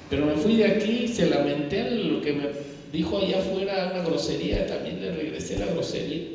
[0.09, 2.49] Pero me fui de aquí, se lamenté lo que me
[2.93, 6.29] dijo allá afuera una grosería, también le regresé la grosería.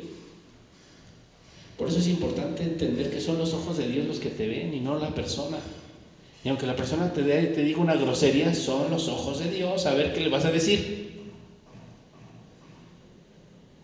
[1.80, 4.74] Por eso es importante entender que son los ojos de Dios los que te ven
[4.74, 5.56] y no la persona.
[6.44, 9.86] Y aunque la persona te, dé, te diga una grosería, son los ojos de Dios,
[9.86, 11.30] a ver qué le vas a decir.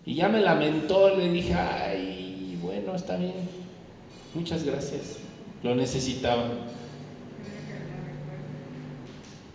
[0.04, 3.32] Y ya me lamentó, le dije, ay, bueno, está bien,
[4.34, 5.16] muchas gracias,
[5.62, 6.50] lo necesitaba.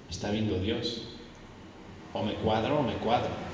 [0.09, 1.03] Está viendo Dios.
[2.11, 3.50] O me cuadro o me cuadro.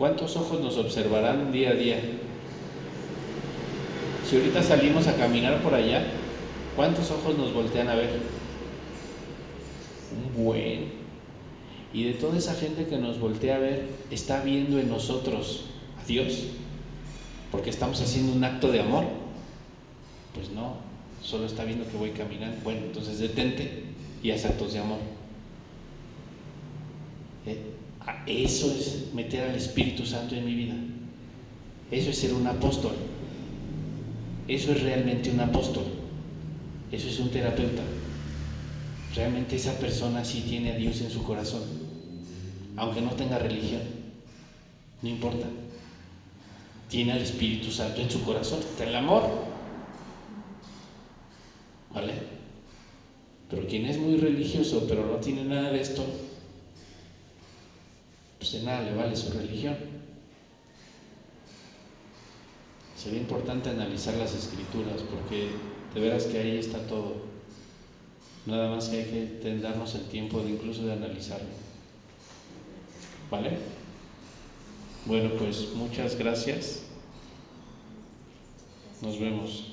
[0.00, 2.00] ¿Cuántos ojos nos observarán día a día?
[4.26, 6.02] Si ahorita salimos a caminar por allá,
[6.74, 8.08] ¿cuántos ojos nos voltean a ver?
[10.16, 10.92] Un buen.
[11.92, 15.66] Y de toda esa gente que nos voltea a ver, está viendo en nosotros
[16.02, 16.46] a Dios,
[17.52, 19.04] porque estamos haciendo un acto de amor.
[20.32, 20.76] Pues no,
[21.20, 22.56] solo está viendo que voy caminando.
[22.64, 23.84] Bueno, entonces detente
[24.22, 25.00] y haz actos de amor.
[27.44, 27.69] ¿Eh?
[28.26, 30.74] Eso es meter al Espíritu Santo en mi vida.
[31.90, 32.92] Eso es ser un apóstol.
[34.48, 35.84] Eso es realmente un apóstol.
[36.92, 37.82] Eso es un terapeuta.
[39.14, 41.62] Realmente esa persona sí tiene a Dios en su corazón.
[42.76, 43.82] Aunque no tenga religión.
[45.02, 45.46] No importa.
[46.88, 48.60] Tiene al Espíritu Santo en su corazón.
[48.60, 49.24] Está el amor.
[51.92, 52.14] ¿Vale?
[53.50, 56.04] Pero quien es muy religioso pero no tiene nada de esto,
[58.40, 59.76] pues de nada le vale su religión.
[62.96, 65.50] Sería importante analizar las escrituras porque
[65.94, 67.16] de veras que ahí está todo.
[68.46, 71.48] Nada más que hay que darnos el tiempo de incluso de analizarlo.
[73.30, 73.58] ¿Vale?
[75.04, 76.82] Bueno, pues muchas gracias.
[79.02, 79.69] Nos vemos.